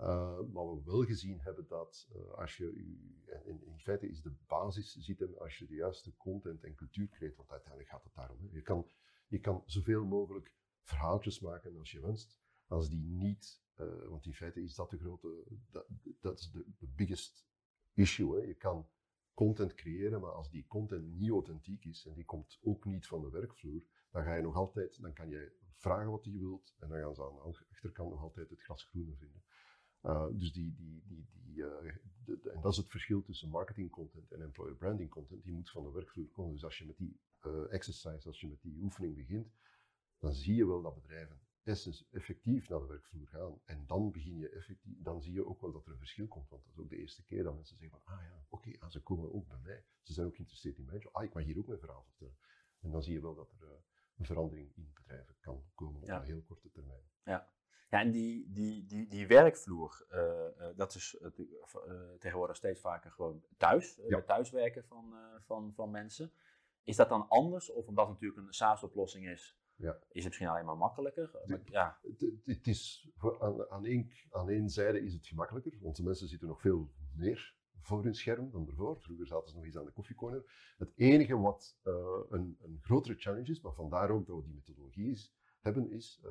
Uh, 0.00 0.40
maar 0.52 0.74
we 0.74 0.82
wel 0.84 1.04
gezien 1.04 1.40
hebben 1.40 1.66
dat 1.68 2.08
uh, 2.16 2.32
als 2.32 2.56
je, 2.56 2.76
in, 3.44 3.62
in, 3.66 3.78
feite 3.78 4.08
is 4.08 4.22
de 4.22 4.34
basis 4.46 4.92
zit 4.92 5.18
hem 5.18 5.34
als 5.34 5.58
je 5.58 5.66
de 5.66 5.74
juiste 5.74 6.16
content 6.16 6.64
en 6.64 6.74
cultuur 6.74 7.08
creëert, 7.08 7.36
want 7.36 7.50
uiteindelijk 7.50 7.90
gaat 7.90 8.04
het 8.04 8.14
daarom. 8.14 8.38
Hè. 8.40 8.48
Je, 8.50 8.62
kan, 8.62 8.90
je 9.26 9.40
kan 9.40 9.62
zoveel 9.66 10.04
mogelijk 10.04 10.54
verhaaltjes 10.82 11.40
maken 11.40 11.78
als 11.78 11.90
je 11.90 12.00
wenst, 12.00 12.38
als 12.66 12.88
die 12.88 13.04
niet 13.04 13.64
uh, 13.80 14.08
want 14.08 14.26
in 14.26 14.34
feite 14.34 14.62
is 14.62 14.74
dat 14.74 14.90
de 14.90 14.98
grote, 14.98 15.44
dat, 16.20 16.38
is 16.38 16.50
de, 16.50 16.86
biggest 16.94 17.46
issue. 17.94 18.36
Hè. 18.36 18.46
Je 18.46 18.54
kan 18.54 18.88
content 19.34 19.74
creëren, 19.74 20.20
maar 20.20 20.32
als 20.32 20.50
die 20.50 20.66
content 20.66 21.14
niet 21.14 21.30
authentiek 21.30 21.84
is 21.84 22.06
en 22.06 22.14
die 22.14 22.24
komt 22.24 22.58
ook 22.62 22.84
niet 22.84 23.06
van 23.06 23.20
de 23.20 23.30
werkvloer, 23.30 23.82
dan 24.10 24.24
ga 24.24 24.34
je 24.34 24.42
nog 24.42 24.54
altijd, 24.54 25.00
dan 25.00 25.12
kan 25.12 25.28
je 25.28 25.52
vragen 25.74 26.10
wat 26.10 26.24
je 26.24 26.38
wilt 26.38 26.74
en 26.78 26.88
dan 26.88 26.98
gaan 26.98 27.14
ze 27.14 27.22
aan 27.22 27.34
de 27.34 27.66
achterkant 27.70 28.10
nog 28.10 28.22
altijd 28.22 28.50
het 28.50 28.62
gras 28.62 28.84
groener 28.84 29.16
vinden. 29.16 29.42
Uh, 30.02 30.26
dus 30.32 30.52
die, 30.52 30.74
die, 30.74 31.02
die, 31.06 31.26
die, 31.32 31.54
de, 32.24 32.50
en 32.50 32.60
dat 32.60 32.72
is 32.72 32.78
het 32.78 32.90
verschil 32.90 33.22
tussen 33.22 33.48
marketing 33.48 33.90
content 33.90 34.32
en 34.32 34.42
employer 34.42 34.74
branding 34.74 35.10
content. 35.10 35.44
Die 35.44 35.52
moet 35.52 35.70
van 35.70 35.82
de 35.82 35.90
werkvloer 35.90 36.28
komen. 36.28 36.52
Dus 36.52 36.64
als 36.64 36.78
je 36.78 36.86
met 36.86 36.96
die 36.96 37.20
uh, 37.46 37.72
exercise, 37.72 38.28
als 38.28 38.40
je 38.40 38.48
met 38.48 38.62
die 38.62 38.82
oefening 38.82 39.14
begint, 39.14 39.52
dan 40.18 40.34
zie 40.34 40.54
je 40.54 40.66
wel 40.66 40.82
dat 40.82 40.94
bedrijven 40.94 41.40
effectief 42.10 42.68
naar 42.68 42.80
de 42.80 42.86
werkvloer 42.86 43.26
gaan. 43.26 43.60
En 43.64 43.86
dan 43.86 44.10
begin 44.10 44.38
je 44.38 44.48
effectief, 44.48 45.02
dan 45.02 45.22
zie 45.22 45.32
je 45.32 45.46
ook 45.46 45.60
wel 45.60 45.72
dat 45.72 45.86
er 45.86 45.92
een 45.92 45.98
verschil 45.98 46.26
komt. 46.26 46.48
Want 46.48 46.64
dat 46.64 46.72
is 46.72 46.78
ook 46.78 46.88
de 46.88 46.96
eerste 46.96 47.24
keer 47.24 47.42
dat 47.42 47.54
mensen 47.54 47.76
zeggen 47.76 48.00
van, 48.00 48.14
ah 48.14 48.22
ja, 48.22 48.44
oké, 48.48 48.68
okay, 48.68 48.80
ah, 48.80 48.90
ze 48.90 49.02
komen 49.02 49.32
ook 49.32 49.48
bij 49.48 49.58
mij. 49.58 49.84
Ze 50.02 50.12
zijn 50.12 50.26
ook 50.26 50.34
geïnteresseerd 50.34 50.78
in 50.78 50.84
mij. 50.84 51.06
Ah, 51.12 51.24
ik 51.24 51.34
mag 51.34 51.44
hier 51.44 51.58
ook 51.58 51.66
mijn 51.66 51.78
verhaal 51.78 52.04
vertellen. 52.04 52.36
En 52.80 52.90
dan 52.90 53.02
zie 53.02 53.12
je 53.12 53.20
wel 53.20 53.34
dat 53.34 53.50
er 53.50 53.84
een 54.18 54.24
verandering 54.24 54.76
in 54.76 54.90
bedrijven 54.94 55.34
kan 55.40 55.62
komen 55.74 56.02
op 56.02 56.08
een 56.08 56.22
heel 56.22 56.42
korte 56.42 56.70
termijn. 56.70 57.02
Ja. 57.24 57.54
Ja, 57.90 58.00
en 58.00 58.10
die, 58.10 58.52
die, 58.52 58.86
die, 58.86 59.08
die 59.08 59.26
werkvloer, 59.26 60.06
uh, 60.10 60.18
uh, 60.18 60.76
dat 60.76 60.94
is 60.94 61.18
tegenwoordig 62.18 62.56
steeds 62.56 62.80
vaker 62.80 63.10
gewoon 63.10 63.44
thuis, 63.56 64.00
ja. 64.08 64.22
thuiswerken 64.22 64.84
van, 64.84 65.14
van, 65.44 65.72
van 65.74 65.90
mensen. 65.90 66.32
Is 66.84 66.96
dat 66.96 67.08
dan 67.08 67.28
anders? 67.28 67.70
Of 67.70 67.86
omdat 67.86 68.08
het 68.08 68.14
natuurlijk 68.14 68.46
een 68.46 68.54
SaaS-oplossing 68.54 69.28
is, 69.28 69.56
ja. 69.76 69.92
Is 69.92 70.22
het 70.22 70.24
misschien 70.24 70.48
alleen 70.48 70.64
maar 70.64 70.76
makkelijker? 70.76 71.30
ja. 71.64 71.98
Het, 72.44 72.66
is, 72.66 73.10
aan, 73.40 73.70
aan, 73.70 73.84
één, 73.84 74.10
aan 74.30 74.48
één 74.48 74.70
zijde 74.70 75.00
is 75.00 75.12
het 75.12 75.26
gemakkelijker, 75.26 75.78
want 75.80 75.96
de 75.96 76.02
mensen 76.02 76.28
zitten 76.28 76.48
nog 76.48 76.60
veel 76.60 76.90
meer 77.14 77.54
voor 77.86 78.02
hun 78.02 78.14
scherm 78.14 78.50
dan 78.50 78.66
ervoor. 78.66 79.00
Vroeger 79.00 79.26
zaten 79.26 79.48
ze 79.48 79.54
nog 79.54 79.64
eens 79.64 79.76
aan 79.76 79.84
de 79.84 79.92
koffiecorner. 79.92 80.74
Het 80.76 80.92
enige 80.96 81.36
wat 81.36 81.78
uh, 81.84 81.94
een, 82.28 82.56
een, 82.60 82.78
grotere 82.80 83.14
challenge 83.14 83.50
is, 83.50 83.60
maar 83.60 83.74
vandaar 83.74 84.10
ook 84.10 84.26
dat 84.26 84.36
we 84.36 84.42
die 84.42 84.54
methodologie 84.54 85.30
hebben, 85.60 85.90
is 85.90 86.20
uh, 86.24 86.30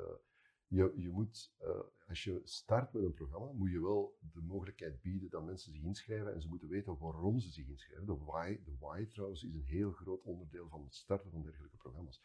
je, 0.66 0.92
je 0.96 1.08
moet, 1.08 1.54
uh, 1.62 1.80
als 2.08 2.24
je 2.24 2.40
start 2.44 2.92
met 2.92 3.02
een 3.02 3.14
programma, 3.14 3.52
moet 3.52 3.70
je 3.70 3.80
wel 3.80 4.16
de 4.32 4.40
mogelijkheid 4.40 5.00
bieden 5.00 5.30
dat 5.30 5.44
mensen 5.44 5.72
zich 5.72 5.82
inschrijven 5.82 6.34
en 6.34 6.40
ze 6.40 6.48
moeten 6.48 6.68
weten 6.68 6.98
waarom 6.98 7.38
ze 7.38 7.50
zich 7.50 7.66
inschrijven. 7.66 8.06
De 8.06 8.16
why, 8.24 8.58
de 8.64 8.76
why 8.78 9.06
trouwens 9.06 9.42
is 9.42 9.54
een 9.54 9.64
heel 9.64 9.92
groot 9.92 10.22
onderdeel 10.22 10.68
van 10.68 10.84
het 10.84 10.94
starten 10.94 11.30
van 11.30 11.42
dergelijke 11.42 11.76
programma's. 11.76 12.22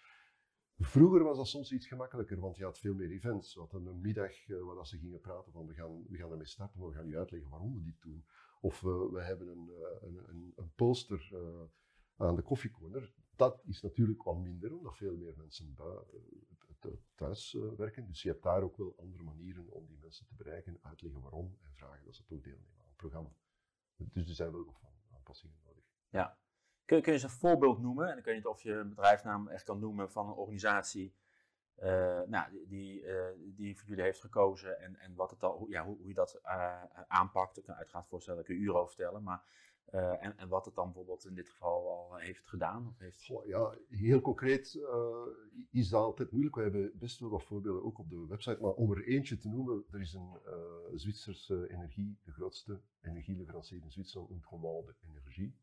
Vroeger 0.77 1.23
was 1.23 1.37
dat 1.37 1.47
soms 1.47 1.71
iets 1.71 1.87
gemakkelijker, 1.87 2.39
want 2.39 2.57
je 2.57 2.63
had 2.63 2.79
veel 2.79 2.93
meer 2.93 3.11
events. 3.11 3.55
We 3.55 3.67
een 3.71 4.01
middag 4.01 4.47
uh, 4.47 4.63
waar 4.63 4.87
ze 4.87 4.97
gingen 4.97 5.19
praten 5.19 5.51
van 5.51 5.65
we 5.65 5.73
gaan, 5.73 6.03
we 6.07 6.17
gaan 6.17 6.31
ermee 6.31 6.47
starten, 6.47 6.79
maar 6.79 6.89
we 6.89 6.95
gaan 6.95 7.07
u 7.07 7.17
uitleggen 7.17 7.49
waarom 7.49 7.73
we 7.73 7.81
dit 7.81 8.01
doen. 8.01 8.25
Of 8.63 8.81
we 8.81 9.21
hebben 9.21 9.47
een, 9.47 9.69
uh, 9.69 10.01
een, 10.01 10.29
een, 10.29 10.53
een, 10.55 10.71
poster 10.75 11.29
aan 12.17 12.35
de 12.35 12.41
koffiecorner. 12.41 13.13
Dat 13.35 13.61
is 13.65 13.81
natuurlijk 13.81 14.23
wat 14.23 14.37
minder, 14.37 14.77
omdat 14.77 14.97
veel 14.97 15.17
meer 15.17 15.33
mensen 15.37 15.75
thuis 17.15 17.57
werken. 17.77 18.07
Dus 18.07 18.21
je 18.21 18.29
hebt 18.29 18.43
daar 18.43 18.61
ook 18.61 18.77
wel 18.77 18.95
andere 18.97 19.23
manieren 19.23 19.69
om 19.69 19.87
die 19.87 19.97
mensen 20.01 20.25
te 20.25 20.35
bereiken, 20.35 20.79
uitleggen 20.81 21.21
waarom 21.21 21.57
en 21.63 21.73
vragen 21.73 22.05
dat 22.05 22.15
ze 22.15 22.23
toch 22.23 22.41
deelnemen 22.41 22.79
aan 22.79 22.87
het 22.87 22.95
programma. 22.95 23.35
Dus 23.95 24.29
er 24.29 24.35
zijn 24.35 24.51
wel 24.51 24.65
nog 24.65 24.81
aanpassingen 25.13 25.59
nodig. 25.63 25.83
Ja, 26.09 26.37
Kun, 26.91 27.01
kun 27.01 27.13
je 27.13 27.19
eens 27.19 27.31
een 27.31 27.39
voorbeeld 27.39 27.79
noemen? 27.79 28.11
En 28.11 28.17
ik 28.17 28.25
weet 28.25 28.35
niet 28.35 28.45
of 28.45 28.61
je 28.61 28.73
een 28.73 28.89
bedrijfsnaam 28.89 29.47
echt 29.47 29.63
kan 29.63 29.79
noemen 29.79 30.11
van 30.11 30.27
een 30.27 30.33
organisatie 30.33 31.15
nou, 32.27 32.67
die, 32.67 33.03
die 33.55 33.77
voor 33.77 33.87
jullie 33.87 34.03
heeft 34.03 34.19
gekozen 34.19 34.79
en, 34.79 34.95
en 34.95 35.15
wat 35.15 35.31
het 35.31 35.43
al, 35.43 35.67
ja, 35.69 35.85
hoe, 35.85 35.97
hoe 35.97 36.07
je 36.07 36.13
dat 36.13 36.39
uh, 36.45 36.83
aanpakt. 37.07 37.57
Ik 37.57 37.63
kan 37.63 37.75
uiteraard 37.75 38.07
voorstellen 38.07 38.39
dat 38.39 38.49
ik 38.49 38.55
een 38.55 38.61
uur 38.61 38.87
vertellen. 38.87 39.23
Maar 39.23 39.43
en, 40.19 40.37
en, 40.37 40.47
wat 40.47 40.65
het 40.65 40.75
dan 40.75 40.85
bijvoorbeeld 40.85 41.25
in 41.25 41.35
dit 41.35 41.49
geval 41.49 41.89
al 41.89 42.15
heeft 42.15 42.47
gedaan? 42.47 42.87
Of 42.87 42.99
heeft... 42.99 43.25
ja, 43.45 43.75
heel 43.89 44.21
concreet 44.21 44.79
is 45.71 45.89
dat 45.89 46.03
altijd 46.03 46.31
moeilijk. 46.31 46.55
We 46.55 46.61
hebben 46.61 46.91
best 46.93 47.19
wel 47.19 47.29
wat 47.29 47.43
voorbeelden 47.43 47.83
ook 47.83 47.99
op 47.99 48.09
de 48.09 48.25
website. 48.27 48.61
Maar 48.61 48.71
om 48.71 48.91
er 48.91 49.07
eentje 49.07 49.37
te 49.37 49.49
noemen, 49.49 49.83
er 49.91 50.01
is 50.01 50.13
een 50.13 50.39
Zwitserse 50.93 51.69
energie, 51.69 52.17
de 52.23 52.31
grootste 52.31 52.81
energieleverancier 53.01 53.81
in 53.83 53.91
Zwitserland, 53.91 54.31
Untromol 54.31 54.85
de 54.85 54.95
Energie. 55.07 55.55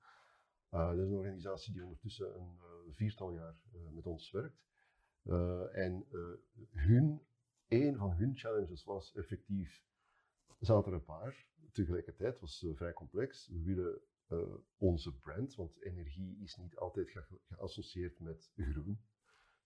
dat 0.71 0.99
is 0.99 1.09
een 1.09 1.17
organisatie 1.17 1.73
die 1.73 1.83
ondertussen 1.83 2.35
een 2.35 2.95
viertal 2.95 3.33
jaar 3.33 3.57
met 3.91 4.07
ons 4.07 4.31
werkt. 4.31 4.67
En 5.73 6.07
hun, 6.71 7.23
een 7.69 7.97
van 7.97 8.13
hun 8.13 8.37
challenges 8.37 8.85
was 8.85 9.15
effectief 9.15 9.87
zaten 10.61 10.93
er 10.93 10.99
een 10.99 11.05
paar. 11.05 11.47
Tegelijkertijd 11.73 12.41
was 12.41 12.61
het 12.61 12.77
vrij 12.77 12.93
complex. 12.93 13.49
We 13.49 13.63
willen 13.63 14.01
uh, 14.29 14.55
onze 14.77 15.19
brand, 15.19 15.55
want 15.55 15.83
energie 15.83 16.39
is 16.43 16.57
niet 16.57 16.77
altijd 16.77 17.11
geassocieerd 17.49 18.21
met 18.21 18.51
groen. 18.57 19.01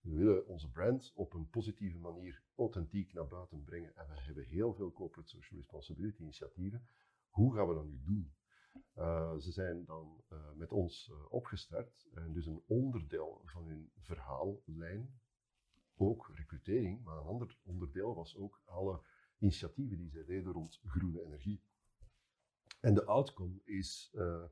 We 0.00 0.14
willen 0.14 0.46
onze 0.46 0.70
brand 0.70 1.12
op 1.14 1.34
een 1.34 1.48
positieve 1.48 1.98
manier 1.98 2.42
authentiek 2.54 3.12
naar 3.12 3.28
buiten 3.28 3.64
brengen. 3.64 3.96
En 3.96 4.08
we 4.08 4.20
hebben 4.20 4.44
heel 4.44 4.74
veel 4.74 4.92
corporate 4.92 5.28
social 5.28 5.60
responsibility 5.60 6.22
initiatieven. 6.22 6.86
Hoe 7.28 7.54
gaan 7.54 7.68
we 7.68 7.74
dat 7.74 7.86
nu 7.86 8.02
doen? 8.04 8.34
Ze 9.40 9.52
zijn 9.52 9.84
dan 9.84 10.24
met 10.54 10.72
ons 10.72 11.12
opgestart 11.28 12.08
en 12.14 12.32
dus 12.32 12.46
een 12.46 12.62
onderdeel 12.66 13.42
van 13.44 13.66
hun 13.66 13.90
verhaallijn, 13.96 15.20
ook 16.08 16.30
recrutering, 16.34 17.04
maar 17.04 17.16
een 17.16 17.26
ander 17.26 17.58
onderdeel 17.62 18.14
was 18.14 18.36
ook 18.36 18.62
alle 18.64 19.02
initiatieven 19.38 19.96
die 19.96 20.10
zij 20.10 20.24
deden 20.24 20.52
rond 20.52 20.80
groene 20.84 21.24
energie. 21.24 21.62
En 22.80 22.94
de 22.94 23.04
outcome 23.04 23.60
is, 23.64 24.12
uh, 24.14 24.44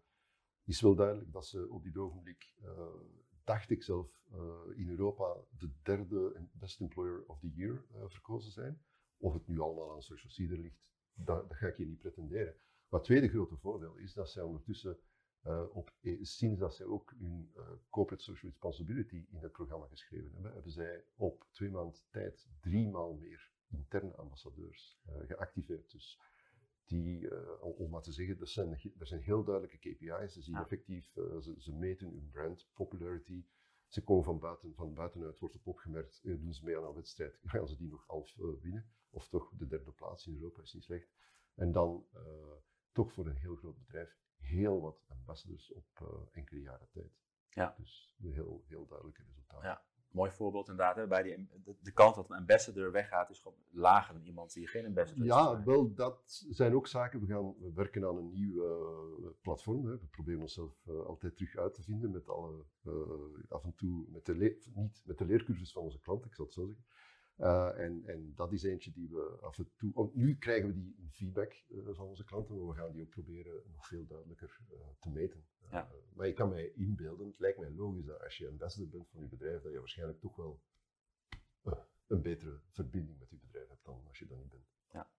is 0.64 0.80
wel 0.80 0.94
duidelijk 0.94 1.32
dat 1.32 1.46
ze 1.46 1.68
op 1.68 1.82
dit 1.82 1.96
ogenblik, 1.96 2.54
uh, 2.62 2.86
dacht 3.44 3.70
ik 3.70 3.82
zelf, 3.82 4.24
uh, 4.32 4.78
in 4.78 4.88
Europa 4.88 5.36
de 5.58 5.70
derde 5.82 6.48
Best 6.52 6.80
Employer 6.80 7.24
of 7.26 7.38
the 7.38 7.50
Year 7.50 7.84
verkozen 8.08 8.52
zijn. 8.52 8.82
Of 9.16 9.32
het 9.32 9.46
nu 9.46 9.58
allemaal 9.58 9.92
aan 9.92 10.02
Social 10.02 10.58
ligt, 10.58 10.82
dat, 11.12 11.48
dat, 11.48 11.58
ga 11.58 11.66
ik 11.66 11.76
je 11.76 11.86
niet 11.86 11.98
pretenderen. 11.98 12.54
Maar 12.88 13.00
het 13.00 13.08
tweede 13.08 13.28
grote 13.28 13.56
voordeel 13.56 13.96
is 13.96 14.12
dat 14.12 14.30
zij 14.30 14.42
ondertussen, 14.42 14.98
op, 15.72 15.92
sinds 16.20 16.59
dat 16.59 16.74
zij 16.74 16.87
ook 16.87 17.14
hun 17.18 17.53
Corporate 17.90 18.22
Social 18.22 18.50
Responsibility 18.50 19.26
in 19.31 19.42
het 19.42 19.53
programma 19.53 19.87
geschreven 19.87 20.33
hebben, 20.33 20.53
hebben 20.53 20.72
zij 20.72 21.05
op 21.16 21.46
twee 21.50 21.70
maanden 21.70 22.00
tijd 22.11 22.48
drie 22.61 22.88
maal 22.88 23.14
meer 23.14 23.50
interne 23.70 24.14
ambassadeurs 24.14 25.00
uh, 25.09 25.14
geactiveerd. 25.26 25.90
Dus 25.90 26.20
die, 26.85 27.29
om 27.61 27.90
maar 27.90 28.03
te 28.03 28.12
zeggen, 28.12 28.38
dat 28.38 28.48
zijn, 28.48 28.70
er 28.98 29.07
zijn 29.07 29.22
heel 29.22 29.44
duidelijke 29.44 29.79
KPI's. 29.79 30.33
Ze 30.33 30.42
zien 30.42 30.57
effectief, 30.57 31.12
ze, 31.14 31.55
ze, 31.59 31.72
meten 31.72 32.09
hun 32.09 32.31
brand 32.31 32.68
popularity. 32.74 33.44
Ze 33.87 34.05
komen 34.05 34.24
van, 34.24 34.38
buiten, 34.38 34.74
van 34.74 34.94
buitenuit, 34.94 35.38
wordt 35.38 35.55
op 35.55 35.66
opgemerkt, 35.66 36.20
doen 36.22 36.55
ze 36.55 36.64
mee 36.64 36.76
aan 36.76 36.85
een 36.85 36.94
wedstrijd, 36.94 37.38
gaan 37.53 37.68
ze 37.68 37.76
die 37.76 37.88
nog 37.88 38.07
half 38.07 38.35
winnen. 38.37 38.90
Of 39.11 39.29
toch 39.29 39.53
de 39.57 39.66
derde 39.66 39.92
plaats 39.92 40.26
in 40.26 40.35
Europa 40.35 40.62
is 40.62 40.72
niet 40.72 40.83
slecht. 40.83 41.12
En 41.55 41.72
dan 41.72 42.07
toch 42.92 43.12
voor 43.12 43.26
een 43.26 43.37
heel 43.37 43.57
groot 43.57 43.79
bedrijf 43.79 44.18
heel 44.40 44.81
wat 44.81 45.05
ambassadors 45.09 45.72
op 45.72 46.29
enkele 46.33 46.61
jaren 46.61 46.88
tijd. 46.90 47.18
Ja. 47.50 47.74
Dus 47.79 48.14
een 48.22 48.33
heel, 48.33 48.64
heel 48.66 48.87
duidelijke 48.87 49.22
resultaten. 49.22 49.68
Ja 49.68 49.83
mooi 50.11 50.31
voorbeeld 50.31 50.68
inderdaad. 50.68 50.96
Hè, 50.96 51.07
bij 51.07 51.22
die, 51.22 51.48
de, 51.64 51.76
de, 51.81 51.92
kans 51.92 52.16
dat 52.16 52.31
een 52.31 52.37
ambassador 52.37 52.92
weggaat 52.92 53.31
is 53.31 53.40
gewoon 53.40 53.59
lager 53.70 54.14
dan 54.14 54.22
iemand 54.22 54.53
die 54.53 54.66
geen 54.66 54.87
ambassador 54.87 55.24
is. 55.24 55.31
Ja, 55.31 55.64
wel, 55.64 55.94
dat 55.94 56.44
zijn 56.50 56.74
ook 56.74 56.87
zaken. 56.87 57.20
We, 57.20 57.26
gaan, 57.26 57.55
we 57.59 57.72
werken 57.72 58.05
aan 58.05 58.16
een 58.16 58.33
nieuw 58.33 58.64
uh, 58.64 59.31
platform. 59.42 59.87
Hè. 59.87 59.98
We 59.98 60.07
proberen 60.07 60.40
onszelf 60.40 60.87
uh, 60.88 61.00
altijd 61.07 61.37
terug 61.37 61.57
uit 61.57 61.74
te 61.74 61.83
vinden 61.83 62.11
met 62.11 62.29
alle, 62.29 62.64
uh, 62.85 62.92
af 63.48 63.64
en 63.64 63.74
toe, 63.74 64.05
met 64.09 64.26
de 64.26 64.59
niet 64.74 65.03
met 65.05 65.18
de 65.18 65.24
leercurves 65.24 65.72
van 65.72 65.83
onze 65.83 66.00
klanten, 66.00 66.29
ik 66.29 66.35
zal 66.35 66.44
het 66.44 66.55
zo 66.55 66.66
zeggen. 66.66 66.85
En, 67.40 68.03
en 68.07 68.33
dat 68.35 68.53
is 68.53 68.62
eentje 68.62 68.92
die 68.92 69.09
we 69.11 69.38
af 69.40 69.59
en 69.59 69.70
toe. 69.76 69.94
Oh, 69.94 70.14
nu 70.14 70.37
krijgen 70.38 70.68
we 70.68 70.74
die 70.74 71.09
feedback 71.11 71.64
van 71.90 72.07
onze 72.07 72.24
klanten, 72.24 72.57
maar 72.57 72.66
we 72.66 72.81
gaan 72.81 72.92
die 72.92 73.03
ook 73.03 73.09
proberen 73.09 73.62
nog 73.72 73.87
veel 73.87 74.07
duidelijker 74.07 74.61
te 74.98 75.11
meten. 75.11 75.46
Ja. 75.70 75.88
Eh, 75.88 75.96
maar 76.14 76.26
ik 76.26 76.35
kan 76.35 76.48
mij 76.48 76.72
inbeelden, 76.74 77.26
het 77.26 77.38
lijkt 77.38 77.59
mij 77.59 77.70
logisch 77.70 78.05
dat 78.05 78.22
als 78.22 78.37
je 78.37 78.48
ambassador 78.48 78.88
bent 78.88 79.09
van 79.11 79.20
je 79.20 79.29
bedrijf, 79.29 79.62
dat 79.62 79.72
je 79.72 79.79
waarschijnlijk 79.79 80.20
toch 80.20 80.37
wel 80.37 80.62
een 82.07 82.22
betere 82.22 82.61
verbinding 82.68 83.18
met 83.18 83.31
je 83.31 83.37
bedrijf 83.37 83.68
hebt 83.68 83.85
dan 83.85 84.07
als 84.07 84.18
je 84.18 84.26
dat 84.26 84.38
niet 84.38 84.50
bent. 84.50 84.68
Ja. 84.92 85.11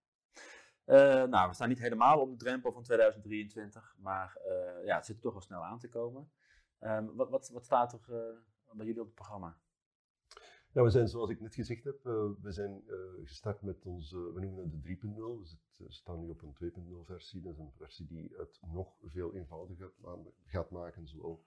Nou, 1.26 1.48
we 1.48 1.54
staan 1.54 1.70
niet 1.70 1.80
helemaal 1.80 2.20
op 2.20 2.30
de 2.30 2.38
drempel 2.38 2.72
van 2.72 2.84
2023, 2.84 3.96
maar 3.98 4.42
ja, 4.84 4.96
het 4.96 5.06
zit 5.06 5.16
er 5.16 5.22
toch 5.22 5.32
wel 5.32 5.42
snel 5.42 5.64
aan 5.64 5.80
te 5.80 5.90
komen. 5.90 6.32
Um, 6.80 7.16
wat, 7.16 7.30
wat, 7.30 7.50
wat 7.50 7.66
staat 7.66 7.94
er 7.94 8.00
bij 8.72 8.86
jullie 8.86 9.02
op 9.02 9.06
het 9.06 9.16
programma? 9.16 9.60
Ja, 10.74 10.84
we 10.84 10.90
zijn, 10.90 11.08
zoals 11.08 11.30
ik 11.30 11.40
net 11.40 11.56
gezegd 11.56 11.84
heb, 11.84 12.06
uh, 12.06 12.30
we 12.42 12.52
zijn 12.52 12.84
uh, 12.88 12.98
gestart 13.24 13.62
met 13.62 13.86
onze, 13.86 14.34
we 14.34 14.40
noemen 14.40 14.64
het 14.64 14.84
de 14.84 14.98
3.0. 15.02 15.40
Dus 15.40 15.58
we 15.78 15.92
staan 15.92 16.20
nu 16.20 16.30
op 16.30 16.42
een 16.42 16.72
2.0 16.72 17.06
versie. 17.06 17.42
Dat 17.42 17.54
is 17.54 17.60
een 17.60 17.72
versie 17.72 18.08
die 18.08 18.34
het 18.38 18.60
nog 18.74 18.96
veel 19.04 19.34
eenvoudiger 19.34 19.92
gaat 20.46 20.70
maken, 20.70 21.08
zowel 21.08 21.44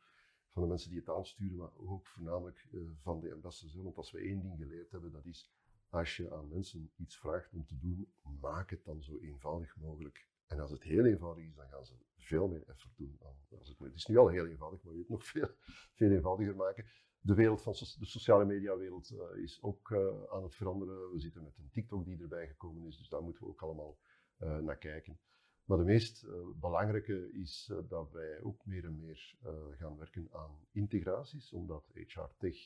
van 0.53 0.63
de 0.63 0.69
mensen 0.69 0.91
die 0.91 0.99
het 0.99 1.09
aansturen, 1.09 1.57
maar 1.57 1.77
ook 1.77 2.07
voornamelijk 2.07 2.69
van 3.03 3.21
de 3.21 3.33
ambassadeurs. 3.33 3.83
Want 3.83 3.97
als 3.97 4.11
we 4.11 4.19
één 4.19 4.41
ding 4.41 4.59
geleerd 4.59 4.91
hebben, 4.91 5.13
dat 5.13 5.27
is, 5.27 5.53
als 5.89 6.17
je 6.17 6.35
aan 6.35 6.49
mensen 6.49 6.91
iets 6.97 7.19
vraagt 7.19 7.53
om 7.53 7.65
te 7.67 7.79
doen, 7.79 8.13
maak 8.41 8.71
het 8.71 8.85
dan 8.85 9.03
zo 9.03 9.19
eenvoudig 9.19 9.77
mogelijk. 9.77 10.29
En 10.47 10.61
als 10.61 10.71
het 10.71 10.83
heel 10.83 11.05
eenvoudig 11.05 11.45
is, 11.45 11.55
dan 11.55 11.69
gaan 11.69 11.85
ze 11.85 11.95
veel 12.17 12.49
meer 12.49 12.69
effort 12.69 12.97
doen. 12.97 13.19
Als 13.59 13.69
het, 13.69 13.79
het 13.79 13.95
is 13.95 14.07
nu 14.07 14.17
al 14.17 14.29
heel 14.29 14.47
eenvoudig, 14.47 14.83
maar 14.83 14.93
je 14.93 14.99
het 14.99 15.09
nog 15.09 15.27
veel, 15.27 15.49
veel 15.95 16.11
eenvoudiger 16.11 16.57
maken 16.57 16.87
de 17.25 17.35
wereld 17.35 17.63
van 17.63 17.73
de 17.73 18.07
sociale 18.07 18.45
mediawereld 18.45 19.11
uh, 19.11 19.43
is 19.43 19.63
ook 19.63 19.91
uh, 19.91 19.99
aan 20.31 20.43
het 20.43 20.55
veranderen. 20.55 21.13
We 21.13 21.21
zitten 21.21 21.43
met 21.43 21.59
een 21.59 21.71
TikTok 21.71 22.05
die 22.05 22.23
erbij 22.23 22.47
gekomen 22.47 22.87
is, 22.87 22.97
dus 22.97 23.09
daar 23.09 23.23
moeten 23.23 23.43
we 23.43 23.49
ook 23.49 23.63
allemaal 23.63 23.99
uh, 24.39 24.59
naar 24.59 24.79
kijken. 24.79 25.19
Maar 25.65 25.79
de 25.79 25.85
meest 25.85 26.27
belangrijke 26.61 27.33
is 27.33 27.73
dat 27.89 28.11
wij 28.11 28.43
ook 28.43 28.67
meer 28.67 28.85
en 28.85 28.99
meer 28.99 29.37
gaan 29.79 29.97
werken 29.97 30.29
aan 30.33 30.67
integraties, 30.73 31.53
omdat 31.53 31.91
HR 31.93 32.29
Tech, 32.39 32.57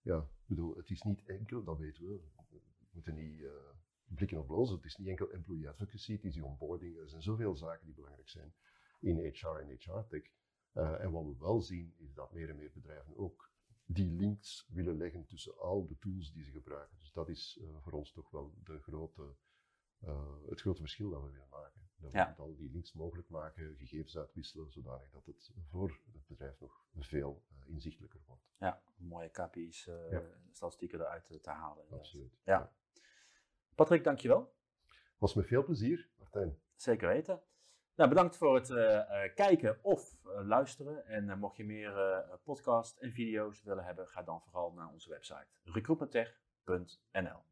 ja, 0.00 0.28
bedoel, 0.46 0.76
het 0.76 0.90
is 0.90 1.02
niet 1.02 1.24
enkel, 1.24 1.64
dat 1.64 1.78
weten 1.78 2.06
we, 2.06 2.20
we 2.48 2.60
moeten 2.90 3.14
niet 3.14 3.42
blikken 4.04 4.38
op 4.38 4.46
blozen, 4.46 4.76
het 4.76 4.84
is 4.84 4.96
niet 4.96 5.08
enkel 5.08 5.30
employee 5.30 5.68
advocacy, 5.68 6.12
het 6.12 6.24
is 6.24 6.34
die 6.34 6.44
onboarding, 6.44 6.98
er 6.98 7.08
zijn 7.08 7.22
zoveel 7.22 7.56
zaken 7.56 7.86
die 7.86 7.94
belangrijk 7.94 8.28
zijn 8.28 8.54
in 9.00 9.18
HR 9.18 9.46
en 9.46 9.76
HR 9.78 10.06
Tech. 10.08 10.30
en 10.72 11.10
wat 11.10 11.24
we 11.24 11.36
wel 11.38 11.60
zien, 11.60 11.94
is 11.98 12.14
dat 12.14 12.32
meer 12.32 12.48
en 12.48 12.56
meer 12.56 12.72
bedrijven 12.72 13.16
ook 13.16 13.48
die 13.90 14.10
links 14.10 14.66
willen 14.68 14.96
leggen 14.96 15.26
tussen 15.26 15.58
al 15.58 15.86
de 15.86 15.98
tools 15.98 16.32
die 16.32 16.44
ze 16.44 16.50
gebruiken. 16.50 16.98
Dus 16.98 17.12
dat 17.12 17.28
is 17.28 17.58
uh, 17.60 17.76
voor 17.80 17.92
ons 17.92 18.12
toch 18.12 18.30
wel 18.30 18.54
de 18.64 18.78
grote, 18.78 19.34
uh, 20.04 20.34
het 20.48 20.60
grote 20.60 20.80
verschil 20.80 21.10
dat 21.10 21.22
we 21.22 21.30
willen 21.30 21.48
maken. 21.50 21.86
Dat 21.96 22.12
we 22.12 22.42
al 22.42 22.56
die 22.56 22.70
links 22.70 22.92
mogelijk 22.92 23.28
maken, 23.28 23.76
gegevens 23.76 24.16
uitwisselen, 24.16 24.72
zodanig 24.72 25.10
dat 25.10 25.26
het 25.26 25.52
voor 25.68 26.00
het 26.12 26.26
bedrijf 26.26 26.60
nog 26.60 26.84
veel 26.98 27.44
uh, 27.52 27.68
inzichtelijker 27.68 28.20
wordt. 28.26 28.42
Ja, 28.58 28.82
mooie 28.96 29.28
KPI's, 29.28 29.84
ja. 29.84 30.22
statistieken 30.52 31.00
eruit 31.00 31.42
te 31.42 31.50
halen. 31.50 31.84
Absoluut. 31.90 32.38
Ja. 32.44 32.72
Patrick, 33.74 34.04
dankjewel. 34.04 34.54
Was 35.18 35.34
met 35.34 35.46
veel 35.46 35.64
plezier, 35.64 36.08
Martijn. 36.18 36.58
Zeker 36.74 37.08
weten. 37.08 37.42
Nou, 37.98 38.10
bedankt 38.10 38.36
voor 38.36 38.54
het 38.54 38.70
uh, 38.70 39.00
kijken 39.34 39.78
of 39.82 40.16
uh, 40.26 40.46
luisteren. 40.46 41.06
En 41.06 41.38
mocht 41.38 41.56
je 41.56 41.64
meer 41.64 42.24
podcast 42.44 42.98
en 42.98 43.12
video's 43.12 43.62
willen 43.62 43.84
hebben, 43.84 44.08
ga 44.08 44.22
dan 44.22 44.40
vooral 44.40 44.72
naar 44.72 44.88
onze 44.88 45.10
website 45.10 45.46
recruitmenttech.nl. 45.64 47.42